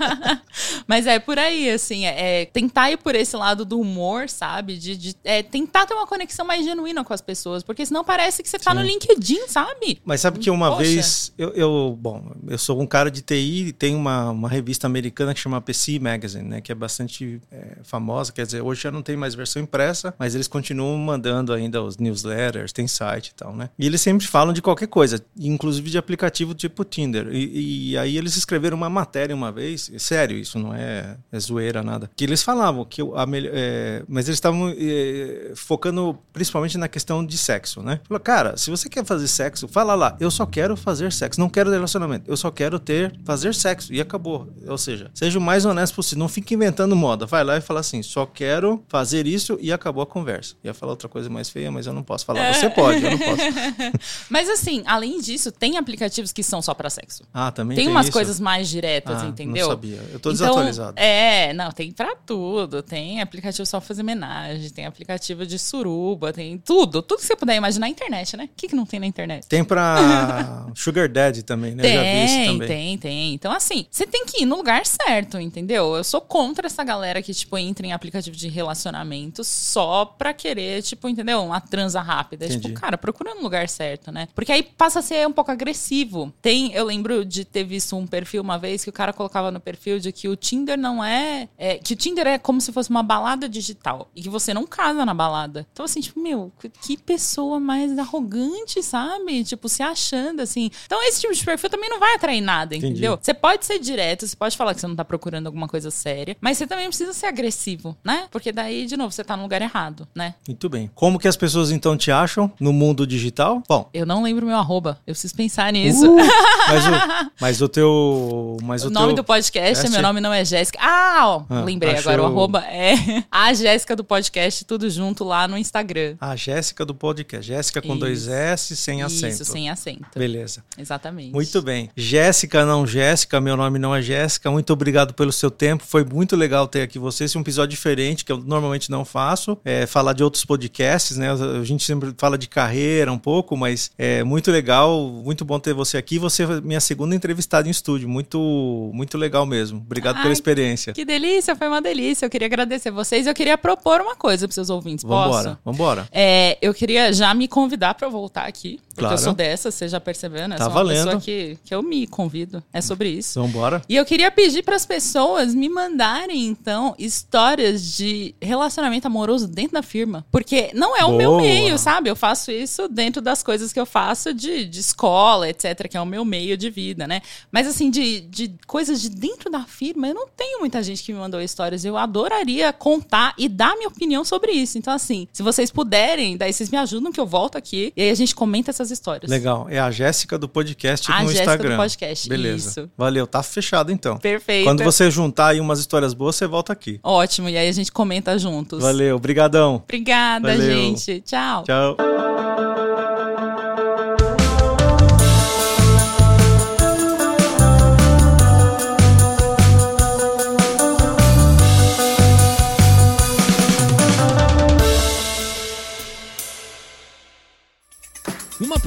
Mas 0.87 1.07
é 1.07 1.19
por 1.19 1.37
aí, 1.37 1.69
assim, 1.69 2.05
é, 2.05 2.41
é, 2.41 2.45
tentar 2.45 2.91
ir 2.91 2.97
por 2.97 3.15
esse 3.15 3.35
lado 3.35 3.65
do 3.65 3.79
humor, 3.79 4.29
sabe? 4.29 4.77
De, 4.77 4.95
de 4.95 5.15
é, 5.23 5.41
tentar 5.43 5.85
ter 5.85 5.93
uma 5.93 6.07
conexão 6.07 6.45
mais 6.45 6.65
genuína 6.65 7.03
com 7.03 7.13
as 7.13 7.21
pessoas, 7.21 7.63
porque 7.63 7.85
senão 7.85 8.03
parece 8.03 8.43
que 8.43 8.49
você 8.49 8.59
tá 8.63 8.73
no 8.73 8.81
LinkedIn, 8.81 9.47
sabe? 9.47 9.99
Mas 10.05 10.21
sabe 10.21 10.39
que 10.39 10.49
uma 10.49 10.69
Poxa. 10.69 10.83
vez, 10.83 11.33
eu, 11.37 11.49
eu, 11.49 11.97
bom, 11.99 12.31
eu 12.47 12.57
sou 12.57 12.81
um 12.81 12.87
cara 12.87 13.09
de 13.09 13.21
TI 13.21 13.67
e 13.67 13.73
tem 13.73 13.95
uma, 13.95 14.29
uma 14.29 14.49
revista 14.49 14.87
americana 14.87 15.33
que 15.33 15.39
chama 15.39 15.61
PC 15.61 15.99
Magazine, 15.99 16.47
né? 16.47 16.61
Que 16.61 16.71
é 16.71 16.75
bastante 16.75 17.41
é, 17.51 17.77
famosa, 17.83 18.31
quer 18.31 18.45
dizer, 18.45 18.61
hoje 18.61 18.81
já 18.81 18.91
não 18.91 19.01
tem 19.01 19.15
mais 19.15 19.35
versão 19.35 19.61
impressa, 19.61 20.13
mas 20.17 20.35
eles 20.35 20.47
continuam 20.47 20.97
mandando 20.97 21.53
ainda 21.53 21.81
os 21.81 21.97
newsletters, 21.97 22.71
tem 22.71 22.87
site 22.87 23.29
e 23.29 23.33
tal, 23.35 23.55
né? 23.55 23.69
E 23.77 23.85
eles 23.85 24.01
sempre 24.01 24.25
falam 24.27 24.53
de 24.53 24.61
qualquer 24.61 24.87
coisa, 24.87 25.23
inclusive 25.37 25.89
de 25.89 25.97
aplicativo 25.97 26.53
tipo 26.53 26.83
Tinder. 26.83 27.27
E, 27.31 27.91
e 27.91 27.97
aí 27.97 28.17
eles 28.17 28.35
escreveram 28.35 28.77
uma 28.77 28.89
matéria 28.89 29.35
uma 29.35 29.51
vez, 29.51 29.91
sério, 29.97 30.37
isso 30.37 30.57
não 30.59 30.73
é, 30.73 31.17
é 31.31 31.39
zoeira 31.39 31.83
nada, 31.83 32.09
que 32.15 32.23
eles 32.23 32.43
falavam 32.43 32.85
que 32.85 33.01
a 33.15 33.25
melhor, 33.25 33.51
é, 33.53 34.03
mas 34.07 34.27
eles 34.27 34.37
estavam 34.37 34.73
é, 34.77 35.51
focando 35.55 36.17
principalmente 36.31 36.77
na 36.77 36.87
questão 36.87 37.25
de 37.25 37.37
sexo, 37.37 37.81
né? 37.81 37.99
Falou, 38.07 38.19
cara, 38.19 38.52
se 38.57 38.69
você 38.69 38.89
quer 38.89 39.05
fazer 39.05 39.27
sexo, 39.27 39.67
fala 39.67 39.95
lá, 39.95 40.15
eu 40.19 40.31
só 40.31 40.45
quero 40.45 40.75
fazer 40.75 41.11
sexo, 41.11 41.39
não 41.39 41.49
quero 41.49 41.69
relacionamento, 41.69 42.29
eu 42.29 42.35
só 42.35 42.51
quero 42.51 42.79
ter, 42.79 43.13
fazer 43.23 43.53
sexo 43.53 43.93
e 43.93 44.01
acabou. 44.01 44.47
Ou 44.67 44.77
seja, 44.77 45.11
seja 45.13 45.37
o 45.37 45.41
mais 45.41 45.65
honesto 45.65 45.95
possível, 45.95 46.19
não 46.19 46.27
fique 46.27 46.55
inventando 46.55 46.95
moda, 46.95 47.25
vai 47.25 47.43
lá 47.43 47.57
e 47.57 47.61
fala 47.61 47.79
assim, 47.79 48.01
só 48.01 48.25
quero 48.25 48.83
fazer 48.87 49.27
isso 49.27 49.57
e 49.61 49.71
acabou 49.71 50.03
a 50.03 50.05
conversa. 50.07 50.55
Ia 50.63 50.73
falar 50.73 50.93
outra 50.93 51.07
coisa 51.07 51.29
mais 51.29 51.49
feia, 51.49 51.71
mas 51.71 51.85
eu 51.85 51.93
não 51.93 52.03
posso 52.03 52.25
falar. 52.25 52.53
Você 52.53 52.69
pode, 52.69 53.03
eu 53.03 53.11
não 53.11 53.19
posso. 53.19 53.41
mas 54.29 54.49
assim, 54.49 54.83
além 54.85 55.21
disso, 55.21 55.51
tem 55.51 55.77
aplicativos 55.77 56.31
que 56.31 56.43
são 56.43 56.61
só 56.61 56.73
para 56.73 56.89
sexo. 56.89 57.23
Ah, 57.33 57.51
também 57.51 57.75
tem, 57.75 57.85
tem 57.85 57.93
umas 57.93 58.07
isso? 58.07 58.13
coisas 58.13 58.39
mais 58.39 58.67
diretas, 58.67 59.21
ah, 59.21 59.27
entendeu? 59.27 59.67
Não 59.67 59.73
sabia. 59.73 60.01
Eu 60.11 60.19
tô 60.19 60.31
então, 60.31 60.31
desatualizado. 60.31 60.93
É, 60.99 61.53
não, 61.53 61.71
tem 61.71 61.91
pra 61.91 62.15
tudo. 62.15 62.81
Tem 62.81 63.21
aplicativo 63.21 63.65
só 63.65 63.79
pra 63.79 63.87
fazer 63.87 64.01
homenagem, 64.01 64.69
tem 64.69 64.85
aplicativo 64.85 65.45
de 65.45 65.59
suruba, 65.59 66.33
tem 66.33 66.57
tudo. 66.57 67.01
Tudo 67.01 67.19
que 67.19 67.25
você 67.25 67.35
puder 67.35 67.55
imaginar 67.55 67.83
na 67.83 67.89
internet, 67.89 68.37
né? 68.37 68.42
O 68.45 68.49
que, 68.55 68.67
que 68.67 68.75
não 68.75 68.85
tem 68.85 68.99
na 68.99 69.05
internet? 69.05 69.47
Tem 69.47 69.63
pra 69.63 70.67
Sugar 70.75 71.09
Daddy 71.09 71.43
também, 71.43 71.75
né? 71.75 71.83
Tem, 71.83 71.95
eu 71.95 72.03
já 72.03 72.11
vi 72.11 72.25
isso 72.25 72.51
também. 72.51 72.67
tem, 72.67 72.97
tem. 72.97 73.33
Então, 73.33 73.51
assim, 73.51 73.85
você 73.89 74.05
tem 74.05 74.25
que 74.25 74.43
ir 74.43 74.45
no 74.45 74.57
lugar 74.57 74.85
certo, 74.85 75.39
entendeu? 75.39 75.95
Eu 75.95 76.03
sou 76.03 76.21
contra 76.21 76.67
essa 76.67 76.83
galera 76.83 77.21
que, 77.21 77.33
tipo, 77.33 77.57
entra 77.57 77.85
em 77.85 77.93
aplicativo 77.93 78.35
de 78.35 78.47
relacionamento 78.47 79.43
só 79.43 80.05
pra 80.05 80.33
querer, 80.33 80.81
tipo, 80.81 81.07
entendeu? 81.07 81.43
Uma 81.43 81.61
transa 81.61 82.01
rápida. 82.01 82.45
Tipo, 82.45 82.59
Entendi. 82.59 82.73
Tipo, 82.73 82.81
cara, 82.81 82.97
procura 82.97 83.35
no 83.35 83.41
lugar 83.41 83.67
certo, 83.69 84.11
né? 84.11 84.27
Porque 84.33 84.51
aí 84.51 84.63
passa 84.63 84.99
a 84.99 85.01
ser 85.01 85.27
um 85.27 85.31
pouco 85.31 85.51
agressivo. 85.51 86.33
Tem, 86.41 86.73
eu 86.73 86.85
lembro 86.85 87.25
de 87.25 87.45
ter 87.45 87.63
visto 87.63 87.95
um 87.95 88.07
perfil 88.07 88.41
uma 88.41 88.57
vez 88.57 88.83
que 88.83 88.89
o 88.89 88.93
cara 88.93 89.13
colocava 89.13 89.51
no 89.51 89.59
perfil 89.59 89.99
de 89.99 90.11
que 90.11 90.27
o 90.27 90.35
Tinder 90.35 90.77
não 90.77 91.03
é, 91.03 91.47
é 91.57 91.77
que 91.77 91.93
o 91.93 91.95
Tinder 91.95 92.27
é 92.27 92.37
como 92.37 92.59
se 92.61 92.71
fosse 92.71 92.89
uma 92.89 93.03
balada 93.03 93.47
digital 93.47 94.09
e 94.15 94.21
que 94.21 94.29
você 94.29 94.53
não 94.53 94.65
casa 94.65 95.05
na 95.05 95.13
balada. 95.13 95.65
Então, 95.71 95.85
assim, 95.85 96.01
tipo, 96.01 96.19
meu, 96.19 96.51
que 96.81 96.97
pessoa 96.97 97.59
mais 97.59 97.97
arrogante, 97.97 98.32
sabe? 98.81 99.43
Tipo, 99.43 99.67
se 99.67 99.81
achando, 99.81 100.41
assim. 100.41 100.69
Então, 100.85 101.01
esse 101.03 101.21
tipo 101.21 101.33
de 101.33 101.43
perfil 101.43 101.69
também 101.69 101.89
não 101.89 101.99
vai 101.99 102.15
atrair 102.15 102.41
nada, 102.41 102.75
Entendi. 102.75 102.93
entendeu? 102.93 103.17
Você 103.21 103.33
pode 103.33 103.65
ser 103.65 103.79
direto, 103.79 104.27
você 104.27 104.35
pode 104.35 104.55
falar 104.55 104.73
que 104.73 104.81
você 104.81 104.87
não 104.87 104.95
tá 104.95 105.05
procurando 105.05 105.47
alguma 105.47 105.67
coisa 105.67 105.89
séria, 105.91 106.35
mas 106.39 106.57
você 106.57 106.67
também 106.67 106.87
precisa 106.87 107.13
ser 107.13 107.27
agressivo, 107.27 107.97
né? 108.03 108.27
Porque 108.31 108.51
daí, 108.51 108.85
de 108.85 108.95
novo, 108.97 109.11
você 109.11 109.23
tá 109.23 109.35
no 109.35 109.43
lugar 109.43 109.61
errado, 109.61 110.07
né? 110.13 110.35
Muito 110.47 110.69
bem. 110.69 110.89
Como 110.93 111.19
que 111.19 111.27
as 111.27 111.37
pessoas 111.37 111.71
então 111.71 111.97
te 111.97 112.11
acham 112.11 112.51
no 112.59 112.73
mundo 112.73 113.05
digital? 113.07 113.63
Bom. 113.67 113.89
Eu 113.93 114.05
não 114.05 114.23
lembro 114.23 114.45
meu 114.45 114.57
arroba. 114.57 114.99
Eu 115.05 115.13
preciso 115.13 115.35
pensar 115.35 115.71
nisso. 115.71 116.09
Uh, 116.11 116.17
mas, 116.67 116.85
o, 116.85 117.31
mas 117.39 117.61
o 117.61 117.67
teu. 117.67 118.57
Mas 118.63 118.83
o, 118.83 118.87
o 118.87 118.91
nome 118.91 119.07
teu... 119.07 119.15
do 119.17 119.23
podcast, 119.23 119.85
é 119.85 119.89
meu 119.89 120.01
nome 120.01 120.21
não 120.21 120.33
é 120.33 120.43
Jéssica. 120.43 120.79
Ah, 120.81 121.23
ó, 121.25 121.43
ah, 121.49 121.61
lembrei 121.61 121.93
achou... 121.93 122.11
agora. 122.11 122.23
O 122.23 122.25
arroba 122.25 122.59
é 122.65 123.23
a 123.31 123.53
Jéssica 123.53 123.95
do 123.95 124.03
podcast, 124.03 124.65
tudo 124.65 124.89
junto 124.89 125.23
lá 125.23 125.47
no 125.47 125.57
Instagram. 125.57 126.15
A 126.19 126.35
Jéssica 126.35 126.85
do 126.85 126.93
podcast. 126.93 127.47
Jéssica 127.47 127.81
com 127.81 127.89
Isso. 127.89 127.99
dois 127.99 128.22
S, 128.27 128.75
sem 128.75 129.01
acento. 129.01 129.27
Isso, 129.27 129.45
sem 129.45 129.69
acento. 129.69 130.05
Beleza. 130.15 130.63
Exatamente. 130.77 131.31
Muito 131.31 131.61
bem. 131.61 131.89
Jéssica, 131.95 132.65
não 132.65 132.85
Jéssica, 132.85 133.39
meu 133.39 133.55
nome 133.57 133.79
não 133.79 133.95
é 133.95 134.01
Jéssica. 134.01 134.49
Muito 134.51 134.71
obrigado 134.73 135.13
pelo 135.13 135.31
seu 135.31 135.49
tempo. 135.49 135.83
Foi 135.85 136.03
muito 136.03 136.35
legal 136.35 136.67
ter 136.67 136.81
aqui 136.81 136.99
você. 136.99 137.25
Esse 137.25 137.37
é 137.37 137.39
um 137.39 137.41
episódio 137.41 137.69
diferente 137.69 138.23
que 138.25 138.31
eu 138.31 138.37
normalmente 138.37 138.89
não 138.89 139.05
faço. 139.05 139.57
É 139.63 139.85
falar 139.85 140.13
de 140.13 140.23
outros 140.23 140.45
podcasts, 140.45 141.17
né? 141.17 141.31
A 141.31 141.63
gente 141.63 141.83
sempre 141.83 142.13
fala 142.17 142.37
de 142.37 142.47
carreira 142.47 143.11
um 143.11 143.17
pouco, 143.17 143.55
mas 143.57 143.91
é 143.97 144.23
muito 144.23 144.51
legal, 144.51 145.07
muito 145.07 145.43
bom 145.45 145.59
ter 145.59 145.73
você 145.73 145.97
aqui. 145.97 146.19
Você 146.19 146.43
é 146.43 146.61
minha 146.61 146.79
segunda 146.79 147.15
entrevistada 147.15 147.67
em 147.67 147.71
estúdio. 147.71 148.07
Muito, 148.07 148.91
muito 148.93 149.17
legal 149.17 149.45
mesmo. 149.45 149.79
Obrigado 149.79 150.17
Ai, 150.17 150.21
pela 150.23 150.33
experiência. 150.33 150.93
Que 150.93 151.05
delícia, 151.05 151.55
foi 151.55 151.67
uma 151.67 151.81
delícia. 151.81 152.25
Eu 152.25 152.29
queria 152.29 152.47
agradecer 152.47 152.91
vocês. 152.91 153.27
Eu 153.27 153.33
queria 153.33 153.57
propor 153.57 154.01
uma 154.01 154.15
coisa 154.15 154.47
para 154.47 154.53
seus 154.53 154.69
ouvintes. 154.69 155.03
Vambora, 155.03 155.49
Posso? 155.49 155.57
vambora. 155.65 156.07
É, 156.11 156.57
eu 156.61 156.73
queria 156.73 157.11
já 157.13 157.33
me 157.33 157.47
convidar 157.47 157.93
para 157.93 158.09
voltar 158.13 158.45
aqui. 158.45 158.79
Porque 158.89 159.01
claro. 159.01 159.15
eu 159.15 159.17
sou 159.17 159.33
dessa, 159.33 159.71
você 159.71 159.87
já 159.87 159.99
percebeu, 159.99 160.47
né? 160.47 160.55
Tá 160.55 160.65
sou 160.65 160.73
uma 160.73 160.83
valendo. 160.83 161.05
pessoa 161.05 161.21
que, 161.21 161.57
que 161.65 161.73
eu 161.73 161.81
me 161.81 162.05
convido. 162.05 162.63
É 162.71 162.79
sobre 162.79 163.09
isso. 163.09 163.41
Vambora. 163.41 163.81
E 163.89 163.95
eu 163.95 164.05
queria 164.05 164.29
pedir 164.29 164.63
para 164.63 164.75
as 164.75 164.85
pessoas 164.85 165.55
me 165.55 165.67
mandarem, 165.67 166.45
então, 166.45 166.93
histórias 166.97 167.95
de 167.97 168.35
relacionamento 168.39 169.07
amoroso 169.07 169.47
dentro 169.47 169.73
da 169.73 169.81
firma. 169.81 170.23
Porque 170.31 170.69
não 170.73 170.95
é 170.95 171.03
o 171.03 171.07
Boa. 171.07 171.17
meu 171.17 171.37
meio, 171.37 171.77
sabe? 171.77 172.09
Eu 172.09 172.15
faço 172.15 172.51
isso 172.51 172.87
dentro 172.87 173.21
das 173.21 173.41
coisas 173.41 173.73
que 173.73 173.79
eu 173.79 173.85
faço 173.85 174.33
de, 174.33 174.65
de 174.65 174.79
escola, 174.79 175.49
etc., 175.49 175.87
que 175.89 175.97
é 175.97 176.01
o 176.01 176.05
meu 176.05 176.23
meio 176.23 176.55
de 176.55 176.69
vida, 176.69 177.07
né? 177.07 177.21
Mas 177.51 177.67
assim, 177.67 177.89
de, 177.89 178.21
de 178.21 178.53
coisas 178.67 179.01
de 179.01 179.09
dentro 179.09 179.49
da 179.49 179.63
firma, 179.63 180.07
eu 180.07 180.13
não 180.13 180.27
tenho 180.27 180.59
muita 180.59 180.83
gente 180.83 181.01
que 181.01 181.11
me 181.11 181.19
mandou 181.19 181.41
histórias. 181.41 181.83
Eu 181.83 181.97
adoraria 181.97 182.71
contar 182.71 183.33
e 183.37 183.49
dar 183.49 183.75
minha 183.75 183.87
opinião 183.87 184.23
sobre 184.23 184.51
isso. 184.51 184.77
Então, 184.77 184.93
assim, 184.93 185.27
se 185.33 185.41
vocês 185.41 185.71
puderem, 185.71 186.37
daí 186.37 186.53
vocês 186.53 186.69
me 186.69 186.77
ajudam 186.77 187.11
que 187.11 187.19
eu 187.19 187.25
volto 187.25 187.57
aqui 187.57 187.91
e 187.95 188.02
aí 188.03 188.09
a 188.09 188.15
gente 188.15 188.35
comenta 188.35 188.69
essas 188.69 188.91
histórias. 188.91 189.29
Legal. 189.29 189.67
É 189.69 189.79
a 189.79 189.89
Jéssica 189.91 190.37
do 190.37 190.47
podcast 190.47 191.11
a 191.11 191.23
no 191.23 191.29
Jéssica 191.29 191.41
Instagram. 191.43 191.71
do 191.71 191.77
podcast. 191.77 192.29
Beleza. 192.29 192.69
Isso. 192.69 192.91
Valeu. 192.97 193.25
Tá 193.27 193.41
fechado 193.43 193.91
então. 193.91 194.17
Perfeito. 194.17 194.65
Quando 194.65 194.83
você 194.83 195.09
juntar 195.09 195.47
aí 195.47 195.59
umas 195.59 195.79
histórias 195.79 196.13
boas, 196.13 196.35
você 196.35 196.47
volta 196.47 196.73
aqui. 196.73 196.99
Ótimo. 197.03 197.49
E 197.49 197.57
aí 197.57 197.67
a 197.67 197.71
gente 197.71 197.91
comenta 197.91 198.37
juntos. 198.37 198.81
Valeu. 198.81 199.15
Obrigadão. 199.15 199.75
Obrigada, 199.83 200.49
Valeu. 200.49 200.71
gente. 200.71 201.21
Tchau. 201.21 201.63
Tchau. 201.63 202.32